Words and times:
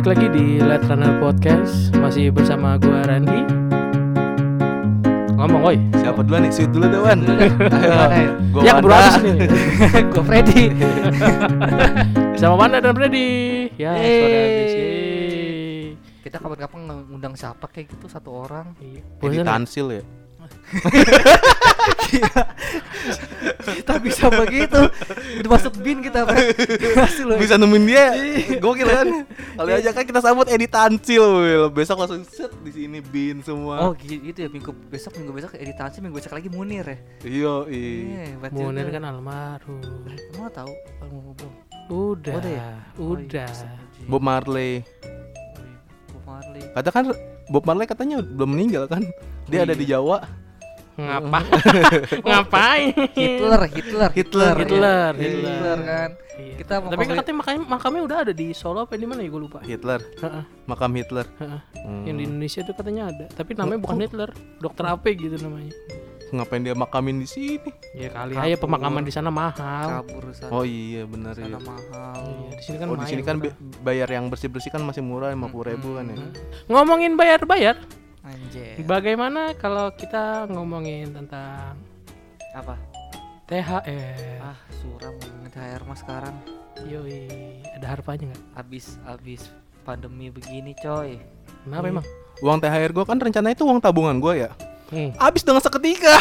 balik 0.00 0.16
lagi 0.16 0.32
di 0.32 0.44
Let 0.56 0.88
Runner 0.88 1.12
Podcast 1.20 1.92
Masih 1.92 2.32
bersama 2.32 2.80
gua 2.80 3.04
Randy 3.04 3.44
Ngomong 5.36 5.60
woi 5.60 5.76
Siapa 5.92 6.24
duluan 6.24 6.48
nih? 6.48 6.52
Sweet 6.56 6.72
dulu 6.72 6.88
deh 6.88 7.00
Wan 7.04 7.20
Ya 8.64 8.72
keburu 8.72 8.88
Wanda. 8.88 9.12
habis 9.12 9.20
nih 9.20 9.36
gue 10.08 10.22
Freddy 10.24 10.62
Sama 12.32 12.54
Wanda 12.56 12.80
dan 12.80 12.96
Freddy 12.96 13.28
Ya 13.76 13.92
suara 13.92 14.38
habis 14.40 14.72
kita 16.20 16.36
kapan-kapan 16.38 16.80
ngundang 17.04 17.34
siapa 17.36 17.68
kayak 17.68 17.92
gitu 17.92 18.08
satu 18.08 18.40
orang 18.40 18.72
Iya. 18.80 19.04
Bosan 19.20 19.36
ya? 19.36 19.44
Tansil 19.46 19.86
ya 19.90 20.02
kita 23.60 23.94
bisa 23.98 24.26
begitu. 24.30 24.80
Masuk 25.42 25.74
bin 25.80 25.98
kita 26.00 26.22
masih 26.26 27.24
loh. 27.26 27.36
Bisa 27.36 27.54
nemuin 27.56 27.84
dia. 27.84 28.06
Gokil 28.58 28.86
kan? 28.86 29.06
Kali 29.28 29.70
aja 29.72 29.90
kan 29.90 30.04
kita 30.04 30.20
sambut 30.20 30.46
Edi 30.46 30.66
Tansil 30.66 31.22
Wil. 31.22 31.64
Besok 31.70 32.02
langsung 32.02 32.22
set 32.24 32.50
di 32.62 32.70
sini 32.70 32.98
bin 33.00 33.42
semua. 33.42 33.82
Oh 33.82 33.92
gi- 33.94 34.20
gitu 34.22 34.46
ya 34.46 34.48
minggu 34.48 34.70
besok 34.88 35.16
minggu 35.16 35.32
besok 35.32 35.50
editasi 35.54 35.98
minggu 35.98 36.16
besok 36.16 36.34
lagi 36.34 36.48
Munir 36.48 36.84
ya? 36.84 36.98
Iya 37.22 37.54
iya 37.68 38.22
Iya, 38.36 38.48
Munir 38.50 38.86
kan 38.88 39.02
almarhum. 39.04 39.82
Emang 40.06 40.46
lo 40.46 40.50
tahu 40.50 40.70
mau 41.10 41.32
belum 41.34 41.52
Udah 41.90 42.34
Udah 42.38 42.52
ya? 42.52 42.68
Udah. 42.96 43.50
Bob 44.06 44.22
Marley. 44.22 44.86
Bob 46.14 46.22
Marley. 46.24 46.62
Kata 46.70 46.88
kan 46.94 47.04
Bob 47.50 47.64
Marley 47.66 47.86
katanya 47.86 48.22
belum 48.22 48.54
meninggal 48.54 48.86
kan? 48.86 49.02
Dia 49.50 49.66
ada 49.66 49.74
di 49.74 49.82
Jawa 49.82 50.22
Ngapa? 50.92 51.38
Ngapain? 52.26 52.90
Hitler 53.12 53.60
Hitler 53.68 54.10
Hitler. 54.10 54.54
Hitler, 54.56 55.12
Iya, 55.12 55.20
Hitler. 55.20 55.50
Hitler 55.50 55.78
kan 55.82 56.10
Iya. 56.32 56.54
Kita 56.56 56.72
mau 56.78 56.88
Tapi 56.88 57.04
katanya 57.06 57.36
makanya 57.36 57.60
makamnya 57.68 58.02
udah 58.02 58.18
ada 58.22 58.32
di 58.32 58.46
Solo 58.50 58.80
apa 58.80 58.96
di 58.96 59.04
mana 59.04 59.20
ya 59.20 59.28
gue 59.28 59.42
lupa 59.42 59.60
Hitler 59.60 60.00
Heeh, 60.16 60.42
Makam 60.64 60.92
Hitler 60.94 61.26
heeh. 61.36 61.60
Hmm. 61.78 62.04
Yang 62.04 62.16
di 62.16 62.24
Indonesia 62.24 62.60
tuh 62.62 62.74
katanya 62.74 63.02
ada 63.06 63.24
Tapi 63.28 63.50
namanya 63.52 63.78
bukan 63.78 63.98
Hitler 63.98 64.30
Dokter 64.56 64.84
AP 64.86 65.04
gitu 65.16 65.36
namanya 65.38 65.68
Ngapain 66.30 66.62
dia 66.62 66.72
makamin 66.72 67.16
di 67.18 67.28
sini 67.28 67.68
Ya 67.92 68.08
kali 68.08 68.32
aja 68.32 68.56
pemakaman 68.56 69.02
di 69.02 69.10
sana 69.10 69.28
mahal. 69.28 70.00
kabur 70.00 70.30
sana, 70.30 70.48
Oh 70.48 70.62
iya 70.62 71.02
benar 71.04 71.34
sana 71.34 71.48
ya 71.50 71.60
mahal 71.60 72.22
Iya, 72.22 72.50
di 72.54 72.62
sini 72.62 72.76
kan 72.78 72.86
Oh 72.86 72.96
di 72.96 73.06
sini 73.06 73.20
kan 73.20 73.36
bayar 73.82 74.08
yang 74.08 74.24
bersih-bersih 74.26 74.70
kan 74.70 74.80
masih 74.80 75.02
murah 75.02 75.28
50 75.28 75.44
ribu 75.66 75.88
kan 75.92 76.06
ya. 76.06 76.16
Ngomongin 76.68 77.18
bayar-bayar, 77.18 77.76
anjir 78.22 78.76
bagaimana 78.84 79.52
kalau 79.54 79.88
kita 79.90 80.44
ngomongin 80.46 81.10
tentang 81.10 81.76
apa 82.52 82.76
THR? 83.44 84.38
ah 84.40 84.58
suram 84.76 85.14
ngomongin 85.16 85.50
THR 85.50 85.82
mas 85.84 86.00
sekarang 86.00 86.36
Yoi, 86.82 87.28
ada 87.70 87.86
harpanya 87.90 88.30
nggak? 88.30 88.42
abis 88.56 88.96
abis 89.04 89.52
pandemi 89.82 90.28
begini 90.28 90.72
coy 90.74 91.20
Kenapa 91.60 91.82
Hmm. 91.82 91.92
emang? 91.92 92.06
Uang 92.40 92.58
THR 92.58 92.90
gue 92.90 93.04
kan 93.04 93.18
rencananya 93.18 93.52
itu 93.52 93.64
uang 93.64 93.78
tabungan 93.78 94.16
gue 94.16 94.34
ya 94.40 94.50
Hmm. 94.90 95.14
Habis 95.14 95.46
dengan 95.46 95.62
seketika 95.62 96.18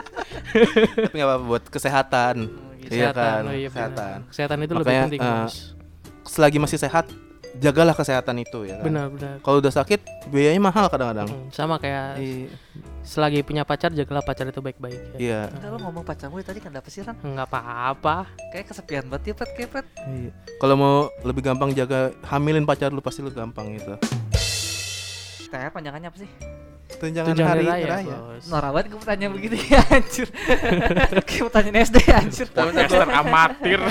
Tapi 1.04 1.12
gak 1.12 1.26
apa-apa 1.26 1.44
buat 1.44 1.64
kesehatan 1.66 2.48
Iya 2.80 3.12
kan, 3.12 3.44
oh 3.44 3.52
iya 3.52 3.68
kesehatan 3.68 4.18
Kesehatan 4.26 4.56
itu 4.58 4.72
lebih 4.72 4.86
Makanya, 4.88 5.04
penting. 5.06 5.20
eh, 5.20 5.44
Bos. 5.44 5.56
Selagi 6.24 6.56
masih 6.56 6.78
sehat 6.78 7.12
Jagalah 7.52 7.92
kesehatan 7.92 8.38
itu 8.38 8.62
ya 8.62 8.78
kan 8.78 8.86
benar, 8.86 9.06
benar. 9.10 9.34
Kalau 9.40 9.58
udah 9.58 9.72
sakit 9.72 9.98
biayanya 10.28 10.62
mahal 10.62 10.86
kadang-kadang 10.86 11.26
Hmm, 11.26 11.50
sama 11.50 11.76
kayak 11.76 12.14
I- 12.16 12.46
selagi 13.02 13.42
punya 13.42 13.66
pacar 13.66 13.90
jagalah 13.90 14.22
pacar 14.22 14.46
itu 14.46 14.60
baik-baik 14.60 14.94
ya. 14.94 15.18
Iya 15.18 15.40
Udah 15.50 15.68
lo 15.68 15.78
ngomong 15.80 16.04
pacarmu 16.04 16.38
tadi 16.40 16.62
kan 16.62 16.70
sih 16.86 17.02
Ran? 17.02 17.18
Enggak 17.18 17.50
apa-apa. 17.50 18.30
Kayak 18.54 18.70
kesepian 18.70 19.04
banget 19.08 19.32
ya 19.32 19.34
Pet, 19.34 19.50
kayak 19.52 19.70
Pet 19.72 19.86
Iya. 20.06 20.30
Kalau 20.56 20.74
mau 20.74 20.94
lebih 21.20 21.42
gampang 21.42 21.74
jaga 21.74 22.14
hamilin 22.22 22.62
pacar 22.62 22.94
lu 22.94 23.02
pasti 23.02 23.18
lu 23.18 23.34
gampang 23.34 23.74
gitu. 23.74 23.98
THR 25.50 25.74
panjangannya 25.74 26.06
apa 26.06 26.18
sih? 26.22 26.30
Tunjangan, 26.90 27.32
Tunjangan 27.32 27.50
hari 27.50 27.64
raya, 27.64 27.86
raya. 27.88 28.16
Banget 28.44 28.84
gue 28.92 29.00
tanya 29.00 29.26
begitu 29.32 29.56
ya 29.72 29.80
anjir 29.88 30.28
Kayak 31.24 31.42
pertanyaan 31.48 31.76
SD 31.82 31.96
anjir 32.12 32.46
Podcaster 32.52 33.08
amatir. 33.08 33.80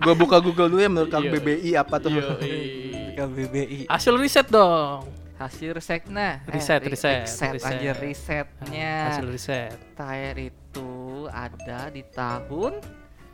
Gua 0.00 0.14
buka 0.14 0.36
Google 0.38 0.68
dulu 0.68 0.80
ya 0.80 0.88
menurut 0.88 1.08
Kang 1.08 1.22
Iya. 1.22 1.32
BBI 1.34 1.70
apa 1.76 1.96
tuh. 1.96 2.10
Yoi. 2.16 3.12
KBBI 3.12 3.78
Hasil 3.86 4.14
riset 4.16 4.46
dong. 4.48 5.04
Hasil 5.34 5.72
risetnya 5.72 6.44
Riset, 6.44 6.80
ri- 6.80 6.92
riset, 6.92 7.24
riset, 7.24 7.52
riset. 7.54 7.64
anjir 7.64 7.96
risetnya 7.96 8.92
Hasil 9.08 9.26
riset. 9.26 9.72
THR 9.94 10.36
itu 10.38 10.90
ada 11.26 11.88
di 11.88 12.04
tahun 12.06 12.76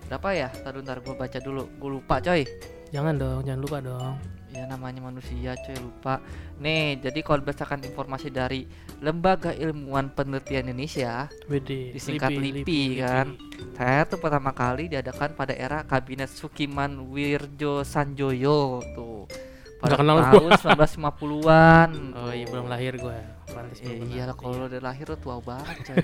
Berapa 0.07 0.29
ya? 0.31 0.49
Dulu, 0.55 0.79
ntar 0.81 1.03
gue 1.03 1.13
baca 1.13 1.39
dulu 1.41 1.67
Gue 1.77 1.91
lupa 1.93 2.19
coy 2.21 2.47
Jangan 2.89 3.15
dong, 3.15 3.43
jangan 3.43 3.59
lupa 3.61 3.79
dong. 3.81 4.15
Ya 4.49 4.63
namanya 4.65 5.03
manusia 5.03 5.53
coy 5.57 5.75
lupa 5.77 6.23
Nih 6.57 6.97
jadi 6.99 7.19
kalau 7.21 7.43
berdasarkan 7.43 7.83
informasi 7.83 8.29
dari 8.29 8.65
Lembaga 8.99 9.51
Ilmuwan 9.51 10.09
Penelitian 10.09 10.71
Indonesia 10.71 11.27
WD. 11.45 11.93
Disingkat 11.93 12.31
LIPI, 12.31 12.83
kan. 12.99 13.27
THR 13.75 14.07
itu 14.07 14.17
pertama 14.17 14.51
kali 14.51 14.87
diadakan 14.87 15.33
pada 15.33 15.53
era 15.53 15.83
Kabinet 15.83 16.29
Sukiman 16.29 16.97
Wirjo 17.07 17.83
Sanjoyo 17.83 18.81
tuh 18.95 19.29
pada 19.77 20.01
kenal 20.01 20.25
tahun 20.25 20.57
1950-an 20.57 21.91
Oh 22.19 22.33
iya 22.33 22.47
belum 22.47 22.67
lahir 22.67 22.97
gue. 22.97 23.19
Pantes 23.47 23.81
Eh, 23.81 24.01
lahir. 24.01 24.33
kalau 24.33 24.57
lo 24.57 24.67
udah 24.67 24.81
lahir 24.81 25.05
lo 25.05 25.17
tua 25.17 25.37
banget 25.39 25.77
coy. 25.85 25.97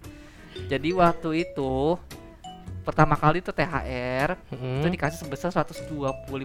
Jadi 0.70 0.88
waktu 0.90 1.28
itu 1.42 1.96
pertama 2.86 3.18
kali 3.18 3.42
tuh 3.42 3.50
THR 3.50 4.38
Mm-mm. 4.54 4.78
itu 4.78 4.86
dikasih 4.88 5.18
sebesar 5.26 5.50
125 5.50 5.90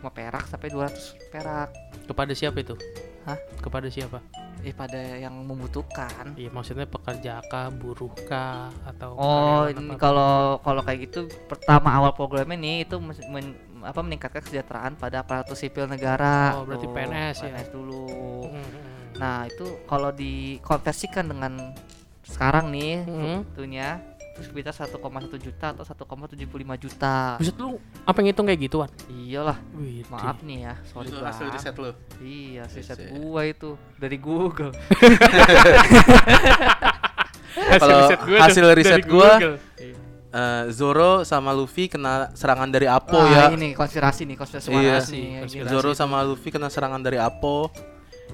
perak 0.09 0.50
sampai 0.50 0.68
200 0.68 1.29
perak. 1.29 1.69
kepada 2.02 2.34
siapa 2.34 2.57
itu? 2.59 2.74
Hah? 3.22 3.38
Kepada 3.62 3.85
siapa? 3.88 4.18
Eh 4.62 4.74
pada 4.74 4.97
yang 4.97 5.34
membutuhkan. 5.46 6.34
Iya 6.34 6.50
maksudnya 6.50 6.85
pekerja 6.85 7.41
kah, 7.46 7.69
buruh 7.69 8.09
kah, 8.25 8.74
atau 8.84 9.13
Oh, 9.13 9.69
ini 9.69 9.94
kalau 9.96 10.57
kalau 10.59 10.81
kayak 10.81 11.09
gitu 11.09 11.29
pertama 11.46 11.94
awal 11.94 12.12
programnya 12.12 12.58
nih 12.58 12.90
itu 12.90 12.97
men- 13.00 13.58
apa 13.81 14.02
meningkatkan 14.02 14.41
kesejahteraan 14.46 14.94
pada 14.97 15.22
aparatur 15.22 15.58
sipil 15.58 15.85
negara. 15.85 16.58
Oh, 16.58 16.66
berarti 16.66 16.85
Tuh, 16.85 16.94
PNS 16.94 17.35
ya? 17.41 17.50
PNS 17.50 17.69
dulu. 17.73 18.06
Mm-mm. 18.50 19.18
Nah, 19.18 19.46
itu 19.46 19.66
kalau 19.85 20.09
dikonversikan 20.13 21.25
dengan 21.29 21.73
sekarang 22.22 22.69
nih 22.69 23.02
Mm-mm. 23.06 23.38
tentunya 23.53 23.97
itu 24.31 24.39
sekitar 24.41 24.71
1,1 24.71 24.95
juta 25.37 25.67
atau 25.71 25.83
1,75 25.83 26.47
juta. 26.79 27.35
Buset 27.35 27.55
lu 27.55 27.75
apa 28.01 28.17
ngitung 28.17 28.47
kayak 28.47 28.61
gituan? 28.61 28.89
Iyalah, 29.07 29.59
Wih, 29.75 30.07
maaf 30.07 30.39
nih 30.39 30.65
ya, 30.65 30.73
sorry 30.87 31.07
Itu 31.07 31.19
bang. 31.19 31.27
hasil 31.27 31.47
riset 31.51 31.75
lu. 31.75 31.91
Iya, 32.17 32.63
riset 32.65 32.95
Riset. 32.95 33.11
gua 33.13 33.41
itu 33.43 33.69
dari 33.97 34.17
Google. 34.17 34.71
Kalau 37.77 37.97
hasil 38.43 38.65
riset 38.73 39.03
gua. 39.05 39.59
Eh, 40.31 40.63
Zoro 40.71 41.27
sama 41.27 41.51
Luffy 41.51 41.91
kena 41.91 42.31
serangan 42.31 42.71
dari 42.71 42.87
Apo 42.87 43.19
Wah, 43.19 43.27
ya. 43.27 43.45
ini 43.51 43.75
konspirasi 43.75 44.23
nih, 44.23 44.39
konspirasi 44.39 44.71
Iya. 44.71 45.03
Konspirasi. 45.43 45.67
Zoro 45.67 45.91
sama 45.91 46.23
Luffy 46.23 46.47
kena 46.47 46.71
serangan 46.71 47.03
dari 47.03 47.19
Apo. 47.19 47.67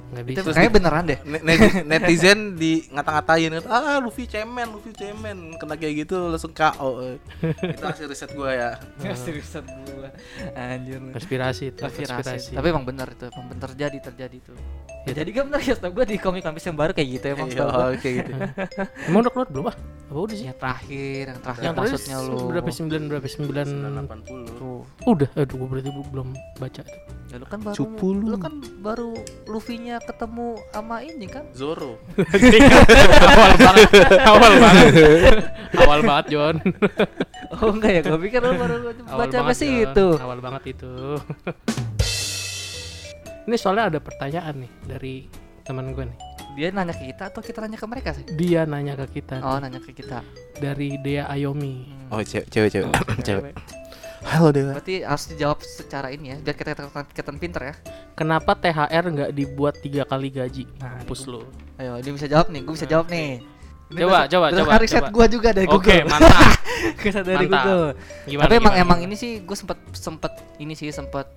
Nggak 0.08 0.24
Itu 0.24 0.42
bisa. 0.42 0.50
kayaknya 0.52 0.74
beneran 0.74 1.04
deh. 1.06 1.20
Ne- 1.24 1.44
ne- 1.44 1.58
netizen 1.90 2.40
di 2.54 2.86
ngata-ngatain 2.88 3.52
ah 3.64 3.98
Luffy 3.98 4.24
cemen, 4.24 4.68
Luffy 4.70 4.92
cemen. 4.92 5.56
Kena 5.56 5.74
kayak 5.74 6.06
gitu 6.06 6.28
langsung 6.28 6.52
KO. 6.52 6.90
eh. 7.04 7.18
Itu 7.68 7.84
hasil 7.84 8.06
riset 8.06 8.32
gua 8.32 8.50
ya. 8.50 8.70
Hasil 9.04 9.34
riset 9.34 9.66
gua. 9.66 10.10
Anjir. 10.54 11.00
konspirasi 11.12 11.64
itu 11.70 11.82
konspirasi. 11.82 12.14
konspirasi. 12.14 12.52
Tapi 12.54 12.68
emang 12.68 12.84
bener 12.84 13.08
itu, 13.10 13.26
emang 13.28 13.48
bener 13.48 13.68
terjadi, 13.68 13.98
terjadi 14.04 14.38
tuh. 14.44 14.58
Ya, 15.04 15.16
jadi 15.16 15.30
kan 15.32 15.44
bener 15.48 15.62
ya, 15.62 15.74
setahu 15.74 15.92
gua 15.94 16.04
di 16.04 16.18
komik-komik 16.18 16.60
yang 16.60 16.76
baru 16.76 16.92
kayak 16.92 17.10
gitu 17.10 17.26
emang 17.30 17.48
Iya, 17.48 17.56
setahu 17.58 17.72
gua. 17.72 17.96
kayak 17.98 18.16
gitu. 18.18 18.32
Emang 19.08 19.20
udah 19.22 19.32
keluar 19.32 19.48
belum 19.48 19.66
ah? 19.68 19.76
Apa 20.08 20.20
udah 20.20 20.36
sih? 20.36 20.46
Ya 20.46 20.54
terakhir, 20.54 21.24
yang 21.26 21.40
terakhir 21.40 21.64
Yang 21.64 21.74
terakhir 21.74 21.94
maksudnya 21.96 22.18
lu. 22.22 22.38
berapa 22.46 22.70
sembilan 22.70 23.02
berapa 23.08 23.28
sembilan 23.28 23.68
80. 24.04 24.60
Tuh. 24.60 24.82
udah 25.06 25.30
aduh 25.34 25.56
gua 25.56 25.68
berarti 25.70 25.90
belum 25.90 26.28
baca 26.58 26.82
itu 26.84 27.00
Ya 27.28 27.36
lu 27.36 27.46
kan 27.46 27.60
baru 27.60 27.76
Cupu 27.76 28.08
lu. 28.14 28.24
lu 28.26 28.38
kan 28.38 28.54
baru 28.80 29.12
Luffy-nya 29.46 30.00
ketemu 30.00 30.56
sama 30.70 31.02
ini 31.02 31.28
kan. 31.28 31.44
Zoro. 31.52 32.00
awal 33.28 33.52
banget 33.54 33.90
awal 34.24 34.54
banget 34.58 34.88
awal 35.76 36.00
banget 36.02 36.26
John 36.30 36.56
Oh 37.54 37.70
enggak 37.70 37.92
ya, 37.94 38.02
gua 38.06 38.18
pikir 38.18 38.40
lu 38.40 38.54
baru 38.54 38.76
awal 39.06 39.18
baca 39.22 39.38
apa 39.38 39.54
sih 39.54 39.84
itu. 39.84 40.08
awal 40.18 40.40
banget 40.40 40.64
itu 40.70 40.92
ini 43.44 43.56
soalnya 43.56 43.88
ada 43.88 44.00
pertanyaan 44.00 44.56
nih 44.58 44.72
dari 44.86 45.16
teman 45.64 45.92
gue 45.92 46.04
nih 46.06 46.20
Dia 46.54 46.74
nanya 46.74 46.90
ke 46.92 47.06
kita 47.06 47.30
atau 47.30 47.40
kita 47.40 47.62
nanya 47.62 47.78
ke 47.78 47.86
mereka 47.86 48.10
sih? 48.12 48.26
dia 48.34 48.64
nanya 48.64 48.98
ke 48.98 49.06
kita 49.14 49.40
Oh, 49.40 49.56
nih, 49.56 49.62
nanya 49.62 49.80
ke 49.80 49.92
kita. 49.94 50.20
dari 50.58 50.98
Dea 50.98 51.28
Ayomi 51.28 51.76
Hmm. 52.08 52.10
Oh, 52.10 52.24
cewek, 52.24 52.48
cewek, 52.48 52.72
cewek. 53.20 53.52
Halo 54.28 54.52
Dewa. 54.52 54.76
Berarti 54.76 55.02
harus 55.02 55.26
dijawab 55.26 55.60
secara 55.62 56.12
ini 56.12 56.30
ya, 56.30 56.38
biar 56.38 56.52
kita 56.54 56.76
kelihatan 56.76 57.38
pinter 57.38 57.62
ya. 57.64 57.76
kenapa 58.12 58.54
THR 58.54 59.04
nggak 59.08 59.32
dibuat 59.32 59.78
tiga 59.78 60.04
kali 60.04 60.28
gaji 60.28 60.68
Nah, 60.78 61.00
mampus 61.00 61.24
lu 61.24 61.48
Ayo, 61.76 62.02
dia 62.02 62.12
bisa 62.12 62.28
jawab 62.28 62.50
nih, 62.50 62.62
gue 62.62 62.74
bisa 62.74 62.86
jawab 62.86 63.08
nih. 63.08 63.40
Ini 63.88 64.00
Coba, 64.04 64.28
coba, 64.28 64.46
coba, 64.52 64.72
riset 64.78 65.00
coba. 65.00 65.16
gua 65.16 65.26
juga 65.28 65.50
dari 65.56 65.64
oke 65.64 65.80
Google. 65.80 66.12
mantap 66.12 66.60
Riset 67.06 67.24
dari 67.24 67.48
Mantap. 67.48 67.64
Google. 67.64 67.88
Gimana, 68.26 68.44
Tapi 68.44 68.56
emang 68.58 68.74
gimana, 68.74 68.84
emang 68.84 68.98
gimana? 69.00 69.08
ini 69.08 69.16
sih 69.16 69.32
gue 69.40 69.56
sempet 69.56 69.78
sempet 69.96 70.32
ini 70.60 70.74
sih 70.76 70.92
sempet 70.92 71.28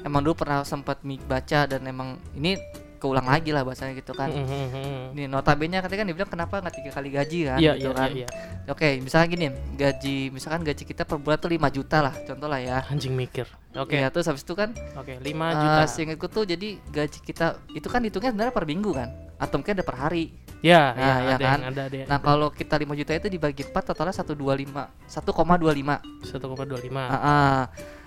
emang 0.00 0.22
dulu 0.22 0.38
pernah 0.38 0.62
sempat 0.62 1.02
baca 1.02 1.60
dan 1.66 1.82
emang 1.82 2.14
ini 2.32 2.54
keulang 2.96 3.24
lagi 3.24 3.52
lah 3.52 3.62
bahasanya 3.62 3.94
gitu 3.94 4.12
kan. 4.12 4.28
Mm, 4.28 4.44
mm, 4.44 4.66
mm. 4.72 5.02
Ini 5.14 5.22
notabene 5.28 5.78
katanya 5.78 6.00
kan 6.02 6.08
dibilang 6.08 6.30
kenapa 6.30 6.54
nggak 6.58 6.74
tiga 6.74 6.90
kali 6.90 7.08
gaji 7.12 7.38
kan? 7.46 7.58
Iya 7.60 7.72
gitu 7.76 7.88
iya 7.88 7.96
kan. 7.96 8.10
iya 8.10 8.26
iya. 8.26 8.28
Oke, 8.66 8.88
misalnya 8.98 9.26
gini, 9.30 9.46
gaji 9.74 10.16
misalkan 10.30 10.60
gaji 10.60 10.82
kita 10.82 11.06
per 11.06 11.16
bulan 11.16 11.38
tuh 11.38 11.48
5 11.48 11.70
juta 11.70 12.02
lah, 12.02 12.14
contoh 12.18 12.48
lah 12.50 12.58
ya. 12.58 12.82
Anjing 12.90 13.14
mikir. 13.14 13.46
Oke. 13.76 13.94
Iya, 13.94 14.08
terus 14.08 14.26
habis 14.26 14.42
itu 14.42 14.56
kan 14.56 14.74
Oke, 14.96 15.20
5 15.20 15.22
eh, 15.22 15.52
juta. 15.54 15.82
seingatku 15.86 16.26
tuh 16.26 16.44
jadi 16.44 16.68
gaji 16.82 17.18
kita 17.22 17.46
itu 17.70 17.86
kan 17.86 18.00
hitungnya 18.00 18.32
sebenarnya 18.32 18.54
per 18.56 18.64
minggu 18.64 18.90
kan 18.90 19.08
atau 19.36 19.60
mungkin 19.60 19.76
ada 19.76 19.84
per 19.84 19.96
hari. 19.96 20.32
Ya, 20.64 20.96
Nah, 20.96 20.96
ya, 20.96 21.04
ya 21.04 21.34
ada 21.36 21.44
kan? 21.44 21.58
yang 21.60 21.62
ada 21.68 21.82
ada. 21.84 21.96
yang 22.00 22.08
Nah, 22.08 22.18
ada. 22.18 22.24
kalau 22.24 22.48
kita 22.48 22.74
5 22.74 22.96
juta 22.96 23.12
itu 23.12 23.28
dibagi 23.28 23.62
4 23.62 23.92
totalnya 23.92 24.16
125, 24.16 24.88
1,25. 25.06 26.00
1,25. 26.24 26.96
Ah, 26.96 27.14
ah. 27.14 27.60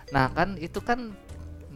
Nah, 0.09 0.25
kan 0.33 0.57
itu 0.57 0.81
kan 0.81 1.13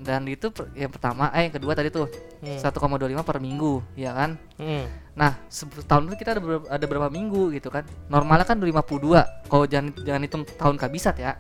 dan 0.04 0.28
itu 0.28 0.52
per- 0.52 0.70
yang 0.76 0.92
pertama 0.92 1.32
eh 1.32 1.48
yang 1.48 1.56
kedua 1.56 1.74
tadi 1.74 1.90
tuh 1.90 2.06
Hmm. 2.44 2.60
1,25 2.60 3.24
per 3.24 3.40
minggu, 3.40 3.80
ya 3.96 4.12
kan? 4.12 4.36
Hmm. 4.60 4.84
Nah, 5.16 5.40
setahun 5.48 6.12
itu 6.12 6.20
kita 6.20 6.36
ada 6.36 6.42
berapa, 6.44 6.66
ada 6.68 6.86
berapa 6.86 7.08
minggu 7.08 7.56
gitu 7.56 7.72
kan? 7.72 7.88
Normalnya 8.12 8.44
kan 8.44 8.60
52. 8.60 9.24
Kalau 9.48 9.64
jangan 9.64 9.96
jangan 10.04 10.22
hitung 10.22 10.44
tahun 10.44 10.76
kabisat 10.76 11.16
ya. 11.18 11.40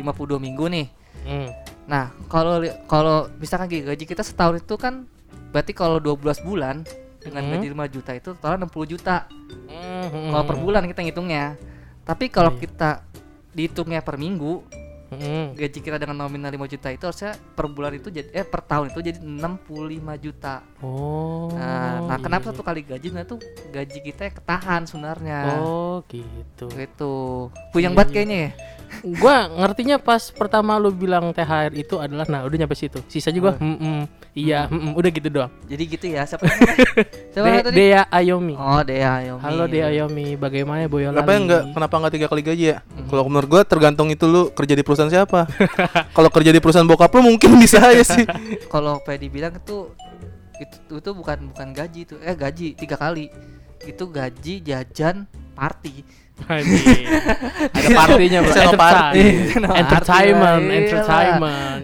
52 0.00 0.40
minggu 0.40 0.64
nih. 0.66 0.86
Hmm. 1.28 1.48
Nah, 1.84 2.08
kalau 2.26 2.58
kalau 2.86 3.28
misalkan 3.36 3.68
gaji 3.68 4.04
kita 4.04 4.24
setahun 4.24 4.62
itu 4.62 4.74
kan 4.74 5.04
berarti 5.52 5.76
kalau 5.76 6.00
12 6.00 6.40
bulan 6.40 6.80
dengan 7.18 7.44
Mhm. 7.44 7.50
gaji 7.52 7.66
5 7.68 7.86
juta 7.86 8.10
itu 8.14 8.32
total 8.32 8.56
60 8.58 8.88
juta. 8.88 9.28
Hmm. 9.68 10.32
Kalau 10.32 10.44
per 10.46 10.56
bulan 10.56 10.88
kita 10.88 11.04
ngitungnya. 11.04 11.60
Tapi 12.08 12.32
kalau 12.32 12.56
Iya. 12.56 12.60
kita 12.64 12.90
dihitungnya 13.52 14.00
per 14.00 14.16
minggu, 14.16 14.64
Hmm. 15.08 15.56
gaji 15.56 15.78
kita 15.80 15.96
dengan 15.96 16.20
nominal 16.20 16.50
5 16.50 16.68
juta 16.68 16.88
itu 16.88 17.00
harusnya 17.02 17.32
per 17.32 17.64
bulan 17.66 17.92
itu 17.92 18.08
jadi 18.08 18.28
eh 18.30 18.44
per 18.44 18.60
tahun 18.60 18.92
itu 18.92 19.00
jadi 19.00 19.18
65 19.18 19.64
juta. 20.18 20.60
Oh. 20.78 21.48
Nah, 21.50 22.04
nah 22.04 22.14
iya, 22.14 22.20
kenapa 22.20 22.44
satu 22.46 22.60
kali 22.60 22.80
gaji 22.82 23.08
nah 23.10 23.22
itu 23.22 23.40
gaji 23.68 23.98
kita 24.02 24.20
yang 24.22 24.36
ketahan 24.36 24.82
sebenarnya. 24.84 25.38
Oh, 25.58 26.04
gitu. 26.06 26.68
Gitu. 26.68 27.14
Puyeng 27.70 27.90
Iya, 27.90 27.96
banget 27.96 28.08
iya. 28.08 28.14
kayaknya 28.14 28.38
ya. 28.38 28.50
gua 29.14 29.36
ngertinya 29.50 29.96
pas 29.96 30.28
pertama 30.28 30.76
lu 30.76 30.88
bilang 30.88 31.28
THR 31.28 31.72
itu 31.72 31.96
adalah 31.96 32.24
nah 32.24 32.40
udah 32.42 32.56
nyampe 32.58 32.72
situ. 32.72 33.00
Sisa 33.04 33.28
juga 33.28 33.48
Oh. 33.50 33.60
hmm, 33.60 33.76
hmm, 33.76 34.02
iya, 34.34 34.64
hmm, 34.64 34.80
hmm, 34.82 34.92
udah 34.94 35.10
gitu 35.10 35.28
doang. 35.30 35.52
Jadi 35.64 35.82
gitu 35.86 36.06
ya. 36.06 36.24
Siapa 36.24 36.44
namanya? 36.48 36.76
Siapa 37.30 37.46
De- 37.48 37.64
tadi? 37.64 37.76
Dea 37.78 38.02
Ayomi. 38.08 38.54
Oh, 38.54 38.80
Dea 38.80 39.08
Ayomi. 39.20 39.40
Halo 39.40 39.64
Dea 39.64 39.88
Ayomi, 39.88 40.26
bagaimana 40.34 40.84
Boyolali? 40.84 41.16
Kenapa 41.16 41.32
enggak 41.34 41.62
kenapa 41.72 41.94
enggak 41.96 42.12
tiga 42.12 42.26
kali 42.28 42.42
gaji 42.42 42.64
ya? 42.66 42.78
Kalau 43.08 43.24
menurut 43.26 43.48
gua 43.48 43.62
tergantung 43.64 44.12
itu 44.12 44.28
lu 44.28 44.52
kerja 44.52 44.76
di 44.76 44.84
perusahaan 44.84 45.10
siapa. 45.10 45.48
Kalau 46.16 46.28
kerja 46.28 46.52
di 46.52 46.60
perusahaan 46.60 46.86
bokap 46.86 47.10
lu 47.16 47.34
mungkin 47.34 47.56
bisa 47.56 47.80
aja 47.80 48.04
sih. 48.04 48.24
Kalau 48.72 49.00
Pedi 49.00 49.32
bilang 49.32 49.56
itu 49.56 49.90
itu 50.60 51.00
itu 51.00 51.10
bukan 51.16 51.50
bukan 51.50 51.68
gaji 51.72 52.00
itu. 52.04 52.16
Eh 52.20 52.36
gaji 52.36 52.76
tiga 52.76 53.00
kali. 53.00 53.32
Itu 53.82 54.12
gaji 54.12 54.60
jajan 54.62 55.24
party. 55.56 56.04
Ada 57.74 57.88
partinya, 57.98 58.38
Bro. 58.46 58.54
Party. 58.78 59.24
Entertainment. 59.58 60.64
Entertainment. 60.70 61.82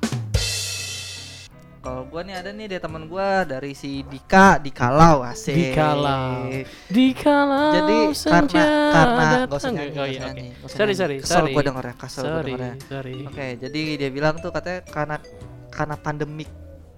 Kalau 1.85 2.09
gua 2.09 2.25
nih 2.25 2.33
ada 2.41 2.49
nih 2.49 2.65
dari 2.65 2.81
teman 2.81 3.05
gua 3.05 3.45
dari 3.45 3.77
si 3.77 4.01
Dika 4.09 4.57
Dikalau 4.57 5.21
asik. 5.21 5.53
Dikalau. 5.53 6.49
Dikalau 6.89 7.73
Jadi 7.77 7.97
karena 8.25 8.65
karena 8.89 9.23
nggak 9.45 9.53
usah 9.53 9.69
nyanyi, 9.69 9.93
Oh 10.01 10.07
iya, 10.09 10.21
oke. 10.25 10.27
nyanyi, 10.33 10.47
Sorry, 10.65 10.95
sorry, 10.97 11.17
Kesel 11.21 11.53
gua 11.53 11.61
dengernya, 11.61 11.95
kesel 12.01 12.23
gua 12.25 12.31
Sorry, 12.41 12.49
dengernya. 12.49 12.75
sorry. 12.89 13.15
Oke, 13.29 13.47
jadi 13.61 13.81
dia 14.01 14.09
bilang 14.09 14.41
tuh 14.41 14.49
katanya 14.49 14.81
karena 14.89 15.17
karena 15.69 15.97
pandemik 16.01 16.49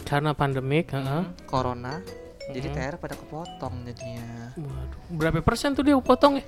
Karena 0.06 0.30
pandemik, 0.30 0.94
heeh. 0.94 1.22
corona, 1.50 1.98
jadi 2.46 2.68
Mhm. 2.68 2.74
THR 2.74 2.96
pada 2.96 3.14
kepotong 3.14 3.74
jadinya. 3.82 4.54
Waduh, 4.54 5.00
berapa 5.10 5.38
persen 5.40 5.72
tuh 5.72 5.82
dia 5.82 5.96
potong 5.96 6.38
ya? 6.38 6.44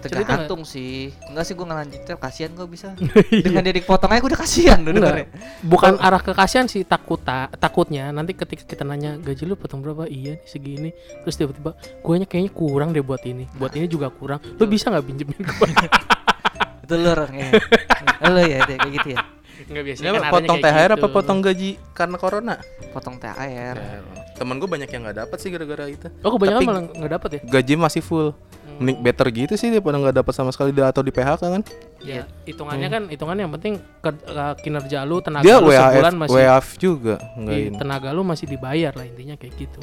Tergantung 0.00 0.62
sih. 0.62 1.10
Enggak 1.26 1.42
sih 1.42 1.52
gua 1.52 1.66
ngelanjutin 1.68 2.14
kasihan 2.16 2.50
gua 2.52 2.64
bisa. 2.64 2.94
Iya. 3.34 3.42
Dengan 3.44 3.60
dia 3.62 3.74
dipotong 3.74 4.08
aja 4.08 4.20
gua 4.20 4.30
udah 4.30 4.40
kasihan 4.40 4.78
dengernya. 4.78 5.26
Bukan 5.60 5.98
arah 5.98 6.18
ke 6.18 6.32
kasihan 6.32 6.64
sih 6.66 6.82
takut 6.82 7.18
ta- 7.18 7.50
takutnya 7.52 8.08
nanti 8.10 8.32
ketika 8.32 8.62
kita 8.62 8.82
nanya 8.82 9.18
gaji 9.18 9.42
lu 9.44 9.54
potong 9.54 9.80
berapa 9.80 10.06
iya 10.06 10.38
nih 10.38 10.46
segini 10.46 10.90
terus 11.20 11.34
tiba-tiba 11.34 11.74
guanya 12.00 12.24
kayaknya 12.24 12.52
kurang 12.52 12.94
deh 12.94 13.02
buat 13.02 13.20
ini 13.22 13.50
buat 13.52 13.74
ini 13.74 13.86
juga 13.86 14.08
kurang 14.08 14.38
lu 14.56 14.64
bisa 14.64 14.88
nggak 14.88 15.04
pinjemin 15.04 15.40
gua 15.42 15.68
Itu 16.82 16.98
lu 16.98 17.08
orangnya. 17.08 17.46
Lu 18.26 18.42
ya 18.42 18.58
kayak 18.66 18.90
gitu 18.90 19.08
ya. 19.14 19.20
Nggak 19.72 19.84
biasanya 19.84 20.10
kan 20.12 20.22
potong 20.30 20.58
THR 20.58 20.70
gitu. 20.86 20.94
apa 20.94 21.06
potong 21.08 21.38
gaji 21.40 21.70
karena 21.90 22.16
corona? 22.16 22.54
Potong 22.90 23.16
THR. 23.16 23.76
Temen 24.32 24.56
gue 24.56 24.66
banyak 24.66 24.86
yang 24.86 25.02
nggak 25.02 25.18
dapat 25.18 25.36
sih 25.38 25.48
gara-gara 25.48 25.84
itu. 25.86 26.06
oh 26.18 26.30
kebanyakan 26.30 26.58
Tapi- 26.58 26.68
malah 26.68 26.82
nggak 26.90 27.12
dapet 27.12 27.28
ya 27.30 27.40
Gaji 27.50 27.74
masih 27.76 28.00
full. 28.00 28.30
Mending 28.72 28.98
better 29.00 29.26
gitu 29.28 29.54
sih 29.54 29.68
daripada 29.68 29.96
nggak 29.96 30.16
dapat 30.16 30.32
sama 30.32 30.48
sekali 30.48 30.70
di- 30.70 30.80
atau 30.80 31.00
di 31.00 31.10
PHK 31.10 31.42
kan? 31.42 31.62
ya 32.00 32.26
hitungannya 32.42 32.88
kan 32.88 33.02
hitungannya 33.06 33.42
yang 33.42 33.54
penting 33.54 33.74
ke- 34.00 34.16
ke- 34.18 34.56
kinerja 34.60 35.04
lu 35.04 35.20
tenaga 35.20 35.40
Dia 35.40 35.56
lu 35.56 35.68
WAF, 35.68 35.78
sebulan 35.92 36.14
masih 36.16 36.34
WAF 36.34 36.66
juga 36.76 37.14
nggak 37.32 37.54
Iya, 37.54 37.68
ini. 37.68 37.76
tenaga 37.78 38.08
lu 38.10 38.22
masih 38.22 38.46
dibayar 38.46 38.90
lah 38.90 39.04
intinya 39.04 39.36
kayak 39.36 39.54
gitu 39.56 39.78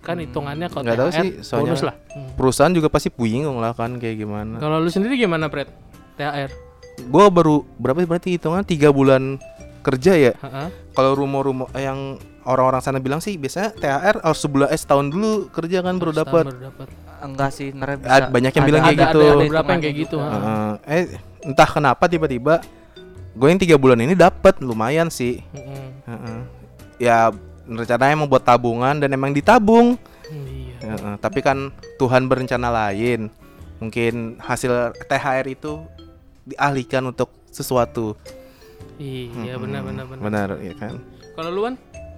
kan 0.00 0.16
hitungannya 0.16 0.66
kalau 0.66 0.82
Nggak 0.82 0.96
tahu 0.96 1.10
THR 1.10 1.20
sih, 1.20 1.30
soalnya- 1.42 1.64
bonus 1.68 1.82
lah 1.82 1.94
Hmm. 2.08 2.28
Perusahaan 2.34 2.72
juga 2.72 2.88
pasti 2.88 3.08
bingung 3.10 3.58
lah 3.58 3.72
kan 3.72 3.90
kayak 3.94 4.16
gimana. 4.16 4.56
kalau 4.56 4.78
lu 4.78 4.88
sendiri 4.88 5.14
gimana 5.14 5.46
Pret 5.46 5.68
THR 6.16 6.48
Gue 7.06 7.24
baru 7.30 7.62
berapa 7.78 7.98
sih 7.98 8.08
berarti 8.08 8.28
hitungan 8.34 8.62
tiga 8.62 8.90
bulan 8.90 9.38
kerja 9.80 10.12
ya. 10.14 10.32
Heeh. 10.34 10.68
Kalau 10.92 11.14
rumor-rumor 11.14 11.70
yang 11.72 12.18
orang-orang 12.42 12.80
sana 12.80 12.98
bilang 12.98 13.20
sih 13.20 13.36
biasanya 13.36 13.70
THR 13.72 14.16
harus 14.24 14.40
sebulan 14.40 14.68
eh 14.68 14.80
setahun 14.80 15.06
dulu 15.06 15.52
kerja 15.52 15.78
kan 15.80 15.94
baru 15.96 16.12
dapat. 16.16 16.44
baru 16.48 16.62
dapat 16.64 16.88
Enggak 17.18 17.50
sih, 17.50 17.74
bisa. 17.98 18.30
Banyak 18.30 18.52
yang 18.54 18.64
bilang 18.64 18.82
Ada- 18.82 18.88
kayak 18.88 18.98
ada- 18.98 19.10
gitu. 19.10 19.20
ada- 19.20 19.42
beberapa 19.42 19.70
yang 19.70 19.82
kayak 19.82 19.96
gitu. 19.98 20.16
Heeh. 20.18 20.70
eh 20.86 21.04
entah 21.42 21.68
kenapa 21.68 22.04
tiba-tiba 22.06 22.54
gue 23.34 23.48
yang 23.48 23.58
tiga 23.58 23.76
bulan 23.78 23.98
ini 23.98 24.14
dapat 24.14 24.58
lumayan 24.58 25.10
sih. 25.10 25.42
Heeh. 25.50 25.86
Heeh. 26.06 26.38
Ya 26.98 27.30
rencananya 27.64 28.14
mau 28.16 28.26
buat 28.26 28.42
tabungan 28.42 28.98
dan 28.98 29.10
emang 29.10 29.30
ditabung. 29.30 29.98
iya 30.30 30.78
Heeh, 30.78 31.14
tapi 31.18 31.42
kan 31.42 31.74
Tuhan 31.96 32.26
berencana 32.26 32.70
lain. 32.70 33.30
Mungkin 33.78 34.38
hasil 34.38 34.94
THR 35.06 35.46
itu 35.48 35.82
dialihkan 36.48 37.04
untuk 37.04 37.28
sesuatu. 37.48 38.16
iya 38.96 39.30
Mm-mm. 39.54 39.62
benar 39.62 39.80
benar 39.84 40.04
benar 40.06 40.22
Benar 40.22 40.48
ya 40.58 40.74
kan? 40.74 40.94
kalau 41.32 41.50
lu 41.50 41.60
Wan 41.62 41.74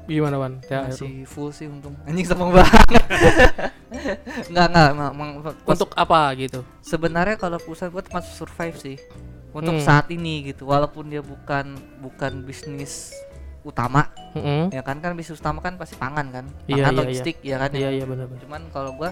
gimana 0.07 0.37
Wan 0.37 0.59
lu? 0.65 0.89
Masih 0.89 1.23
full 1.25 1.51
sih 1.51 1.67
untung. 1.67 1.93
Anjing 2.09 2.25
sama 2.25 2.51
banget. 2.51 2.87
enggak 4.51 4.67
enggak, 4.69 4.91
untuk 5.67 5.91
apa 5.95 6.21
gitu 6.35 6.61
sebenarnya 6.81 7.37
kalau 7.37 7.59
perusahaan 7.59 7.91
gua 7.91 8.01
termasuk 8.01 8.33
survive 8.37 8.77
sih. 8.77 8.97
Untuk 9.51 9.75
Hmm. 9.75 9.83
saat 9.83 10.07
ini 10.09 10.47
gitu, 10.47 10.63
walaupun 10.65 11.11
dia 11.11 11.19
bukan 11.21 11.75
bukan 11.99 12.47
bisnis 12.47 13.11
utama, 13.61 14.07
Heeh. 14.33 14.71
ya 14.71 14.79
kan 14.81 15.03
kan 15.03 15.11
bisnis 15.13 15.37
utama 15.37 15.59
kan 15.59 15.75
pasti 15.75 15.99
pangan 15.99 16.31
kan, 16.31 16.47
Iya, 16.65 16.87
pangan 16.87 16.95
iya, 16.95 17.01
logistik 17.03 17.37
ya 17.43 17.57
kan. 17.59 17.71
ya. 17.75 17.79
iya 17.83 17.91
iya 17.93 18.05
benar 18.07 18.31
benar 18.31 18.41
Cuman 18.41 18.63
kalau 18.71 18.95
gua 18.95 19.11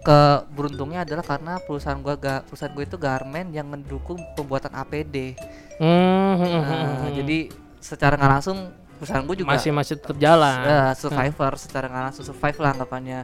ke 0.00 0.20
beruntungnya 0.56 1.04
adalah 1.04 1.24
karena 1.24 1.60
perusahaan 1.60 2.00
gua 2.00 2.16
ga, 2.16 2.40
perusahaan 2.48 2.72
gue 2.72 2.84
itu 2.88 2.96
garment 2.96 3.52
yang 3.52 3.68
mendukung 3.68 4.16
pembuatan 4.32 4.72
APD. 4.72 5.36
Hmm, 5.76 6.40
hmm, 6.40 6.40
hmm, 6.40 6.64
hmm, 6.64 6.84
hmm. 7.04 7.10
jadi 7.20 7.38
secara 7.80 8.16
nggak 8.16 8.32
langsung 8.40 8.58
perusahaan 8.96 9.24
gue 9.24 9.36
juga 9.44 9.56
masih 9.56 9.72
masih 9.72 9.94
tetap 10.00 10.16
jalan. 10.16 10.56
Ya, 10.64 10.92
survivor 10.96 11.52
secara 11.56 11.88
nggak 11.88 12.04
langsung 12.12 12.24
survive 12.24 12.58
lah 12.60 12.70
anggapannya. 12.76 13.20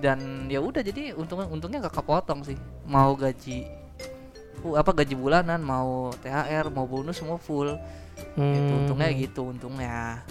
Dan 0.00 0.48
ya 0.52 0.60
udah 0.60 0.82
jadi 0.84 1.14
untungnya 1.14 1.46
untungnya 1.48 1.78
gak 1.88 2.02
kepotong 2.02 2.42
sih. 2.44 2.58
Mau 2.84 3.14
gaji 3.14 3.68
uh, 4.64 4.74
apa 4.76 4.90
gaji 4.90 5.14
bulanan 5.14 5.62
mau 5.62 6.10
THR 6.18 6.68
mau 6.72 6.84
bonus 6.84 7.20
semua 7.20 7.40
full. 7.40 7.76
Hmm. 8.34 8.50
gitu 8.50 8.72
untungnya 8.74 9.08
gitu 9.14 9.40
untungnya. 9.46 10.26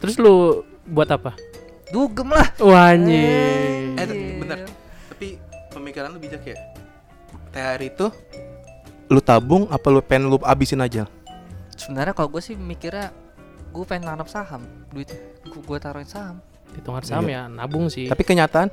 Terus 0.00 0.16
lu 0.16 0.64
buat 0.88 1.10
apa? 1.12 1.36
Dugem 1.92 2.32
lah. 2.32 2.48
Wah 2.62 2.96
anjing. 2.96 3.94
Eh, 3.94 4.04
tapi 4.08 4.24
bener. 4.40 4.85
Tapi 5.16 5.40
pemikiran 5.72 6.12
lu 6.12 6.20
bijak 6.20 6.44
ya. 6.44 6.56
THR 7.48 7.80
itu 7.82 8.06
lu 9.06 9.16
tabung 9.18 9.64
apa 9.66 9.88
lu 9.88 10.04
pengen 10.04 10.28
lu 10.28 10.36
abisin 10.42 10.76
aja? 10.78 11.08
sebenarnya 11.72 12.12
kalau 12.12 12.28
gue 12.28 12.42
sih 12.42 12.52
mikirnya 12.52 13.12
gue 13.70 13.84
pengen 13.84 14.08
nanam 14.08 14.24
saham 14.24 14.60
duit 14.88 15.08
gue, 15.42 15.56
gue 15.56 15.78
taruhin 15.78 16.04
saham 16.04 16.40
hitungan 16.70 17.00
saham 17.00 17.24
Iya. 17.24 17.44
ya 17.46 17.52
nabung 17.54 17.86
sih 17.86 18.08
Tapi 18.08 18.22
kenyataan 18.22 18.68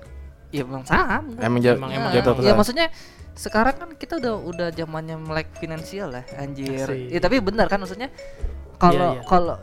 ya 0.50 0.64
memang 0.64 0.84
saham 0.84 1.32
emang 1.34 1.60
Emang- 1.70 1.92
Ya, 1.92 1.98
emang 1.98 2.12
jatuh 2.14 2.34
ya 2.38 2.52
ke- 2.52 2.58
maksudnya 2.58 2.88
sekarang 3.34 3.76
kan 3.78 3.90
kita 3.94 4.18
udah 4.18 4.36
udah 4.38 4.68
zamannya 4.70 5.16
melek 5.18 5.48
finansial 5.54 6.12
lah 6.12 6.24
anjir. 6.34 6.76
Asik. 6.82 7.08
Ya 7.08 7.20
tapi 7.20 7.40
benar 7.40 7.68
kan 7.68 7.80
maksudnya 7.80 8.08
kalau 8.78 9.16
Iya, 9.16 9.20
iya. 9.20 9.24
kalau 9.26 9.56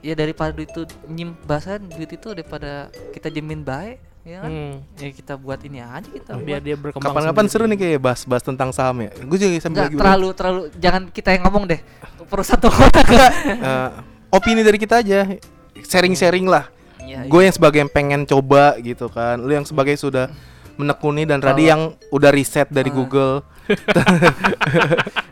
ya 0.00 0.14
daripada 0.14 0.50
duit 0.50 0.68
itu 0.68 0.82
nyim 1.06 1.36
bahasa 1.42 1.76
duit 1.76 2.08
itu 2.08 2.28
daripada 2.30 2.88
kita 3.10 3.28
jamin 3.28 3.60
baik 3.60 4.00
ya 4.22 4.38
kan. 4.38 4.48
Hmm. 4.48 4.74
Ya 4.96 5.08
kita 5.10 5.34
buat 5.34 5.60
ini 5.60 5.78
aja 5.78 6.04
kita. 6.04 6.30
biar 6.36 6.58
buat. 6.58 6.62
dia 6.62 6.76
berkembang 6.76 7.04
Kapan-kapan 7.04 7.46
seru 7.46 7.64
nih 7.64 7.76
kayak 7.76 8.00
bahas-bahas 8.00 8.42
tentang 8.42 8.70
saham 8.70 8.96
ya. 9.00 9.10
Gue 9.18 9.36
juga 9.36 9.50
sambil 9.58 9.70
Nggak 9.76 9.88
lagi 9.88 9.96
terlalu 9.98 10.28
terlalu 10.32 10.60
jangan 10.76 11.02
kita 11.08 11.28
yang 11.30 11.42
ngomong 11.44 11.64
deh. 11.66 11.80
Perusahaan 12.24 12.58
tuh 12.58 12.70
Enggak, 12.74 13.32
eh, 13.58 13.88
opini 14.30 14.62
dari 14.62 14.78
kita 14.78 14.98
aja. 14.98 15.26
sharing-sharing 15.74 16.46
lah. 16.46 16.70
Iya, 16.98 17.26
Gue 17.26 17.42
yang 17.42 17.52
sebagai 17.52 17.78
yang 17.78 17.90
pengen 17.90 18.22
coba 18.22 18.78
gitu 18.78 19.08
kan. 19.08 19.34
Lu 19.36 19.50
yang 19.50 19.64
sebagai 19.64 19.96
sudah 19.96 20.30
menekuni 20.72 21.24
dan 21.24 21.38
Radi 21.38 21.58
Kalau- 21.58 21.68
yang 21.68 21.82
udah 22.08 22.30
riset 22.30 22.68
dari 22.68 22.88
Ah. 22.88 22.94
Google. 22.94 23.34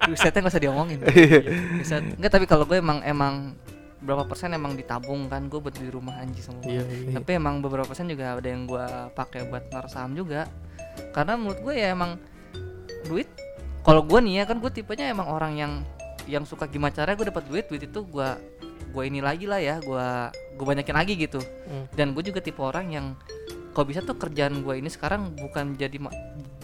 risetnya 0.06 0.40
nggak 0.40 0.52
usah 0.52 0.62
diomongin 0.62 0.98
Iya. 1.04 1.40
riset 1.76 2.02
enggak 2.14 2.30
tapi 2.30 2.46
kalau 2.46 2.62
gue 2.62 2.78
emang 2.78 3.02
emang 3.02 3.54
berapa 4.00 4.24
persen 4.24 4.56
emang 4.56 4.72
ditabung 4.74 5.28
kan 5.28 5.46
gue 5.52 5.60
buat 5.60 5.76
di 5.76 5.92
rumah 5.92 6.16
anjing 6.16 6.40
semua 6.40 6.64
Iya, 6.64 6.84
iya. 6.88 7.12
tapi 7.20 7.36
emang 7.36 7.60
beberapa 7.60 7.84
persen 7.84 8.08
juga 8.08 8.40
ada 8.40 8.48
yang 8.48 8.64
gue 8.64 8.84
pakai 9.12 9.44
buat 9.48 9.68
naruh 9.68 9.92
saham 9.92 10.16
juga. 10.16 10.48
Karena 11.12 11.36
menurut 11.36 11.60
gue 11.60 11.74
ya 11.76 11.92
emang 11.92 12.16
duit 13.08 13.28
kalau 13.84 14.04
gue 14.04 14.18
nih 14.20 14.40
ya 14.40 14.44
kan 14.48 14.56
gue 14.60 14.70
tipenya 14.72 15.12
emang 15.12 15.28
orang 15.28 15.52
yang 15.56 15.72
yang 16.28 16.44
suka 16.44 16.68
gimana 16.68 16.92
caranya 16.92 17.16
gue 17.16 17.28
dapat 17.32 17.44
duit 17.48 17.64
duit 17.68 17.82
itu 17.84 18.00
gue 18.04 18.28
gue 18.90 19.02
ini 19.06 19.20
lagi 19.24 19.48
lah 19.48 19.56
ya 19.60 19.80
gue 19.80 20.06
gue 20.56 20.64
banyakin 20.68 20.96
lagi 20.96 21.14
gitu. 21.16 21.40
Hmm. 21.40 21.88
dan 21.96 22.12
gue 22.12 22.20
juga 22.24 22.44
tipe 22.44 22.60
orang 22.60 22.92
yang 22.92 23.06
kalau 23.72 23.86
bisa 23.88 24.02
tuh 24.04 24.18
kerjaan 24.18 24.60
gue 24.66 24.74
ini 24.76 24.90
sekarang 24.92 25.32
bukan 25.38 25.78
jadi 25.78 25.96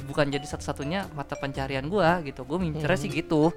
bukan 0.06 0.26
jadi 0.30 0.42
satu-satunya 0.46 1.10
mata 1.14 1.34
pencarian 1.38 1.86
gue 1.86 2.08
gitu. 2.30 2.42
Gue 2.46 2.58
mincernya 2.62 2.98
sih 2.98 3.10
gitu. 3.10 3.50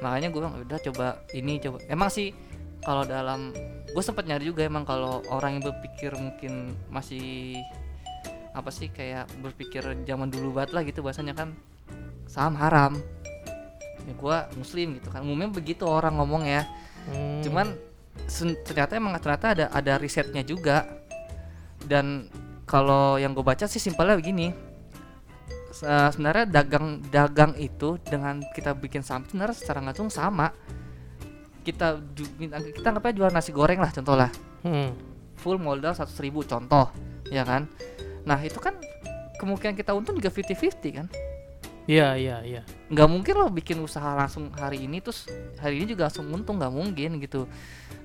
Makanya 0.00 0.28
gue 0.32 0.40
bilang 0.40 0.54
udah 0.60 0.80
coba 0.90 1.06
ini 1.36 1.60
coba. 1.60 1.78
Emang 1.88 2.08
sih 2.08 2.32
kalau 2.80 3.04
dalam 3.04 3.52
gue 3.90 4.02
sempat 4.04 4.24
nyari 4.24 4.48
juga 4.48 4.64
emang 4.64 4.88
kalau 4.88 5.20
orang 5.28 5.58
yang 5.60 5.64
berpikir 5.68 6.14
mungkin 6.16 6.72
masih 6.88 7.58
apa 8.50 8.72
sih 8.72 8.90
kayak 8.90 9.30
berpikir 9.44 9.84
zaman 10.08 10.32
dulu 10.32 10.58
banget 10.58 10.70
lah 10.74 10.82
gitu 10.82 11.04
bahasanya 11.04 11.36
kan 11.36 11.54
saham 12.26 12.56
haram. 12.56 12.96
Ya 14.08 14.14
gue 14.16 14.36
muslim 14.56 14.96
gitu 14.96 15.12
kan 15.12 15.20
umumnya 15.22 15.52
begitu 15.52 15.84
orang 15.84 16.16
ngomong 16.18 16.44
ya. 16.48 16.64
Hmm. 17.00 17.40
cuman 17.40 17.72
ternyata 18.68 18.92
emang 18.92 19.16
ternyata 19.16 19.46
ada 19.56 19.66
ada 19.72 19.92
risetnya 19.96 20.44
juga. 20.44 20.84
Dan 21.80 22.28
kalau 22.68 23.16
yang 23.16 23.32
gue 23.32 23.42
baca 23.42 23.64
sih 23.66 23.80
simpelnya 23.82 24.14
begini 24.14 24.52
Se- 25.70 25.86
sebenarnya 25.86 26.50
dagang 26.50 26.98
dagang 27.08 27.52
itu 27.56 27.96
dengan 28.02 28.42
kita 28.54 28.74
bikin 28.74 29.06
saham 29.06 29.22
sebenarnya 29.26 29.56
secara 29.56 29.78
langsung 29.80 30.10
sama 30.10 30.50
kita 31.60 32.00
kita 32.72 32.86
anggap 32.86 33.04
aja 33.06 33.14
jual 33.16 33.30
nasi 33.30 33.50
goreng 33.50 33.78
lah 33.78 33.90
contoh 33.90 34.16
lah 34.16 34.30
Hmm. 34.60 34.92
full 35.40 35.56
modal 35.56 35.96
100.000 35.96 36.20
ribu 36.20 36.44
contoh 36.44 36.92
ya 37.28 37.44
kan 37.44 37.64
nah 38.24 38.36
itu 38.38 38.60
kan 38.60 38.76
kemungkinan 39.40 39.72
kita 39.72 39.96
untung 39.96 40.20
juga 40.20 40.28
50-50 40.28 40.98
kan 41.00 41.08
Iya, 41.88 42.14
iya, 42.14 42.36
iya. 42.44 42.62
nggak 42.86 43.08
mungkin 43.08 43.34
lo 43.34 43.48
bikin 43.48 43.80
usaha 43.80 44.14
langsung 44.14 44.52
hari 44.52 44.84
ini 44.84 45.00
terus 45.00 45.26
hari 45.58 45.80
ini 45.80 45.90
juga 45.90 46.06
langsung 46.06 46.28
untung 46.28 46.60
nggak 46.60 46.70
mungkin 46.70 47.18
gitu 47.18 47.48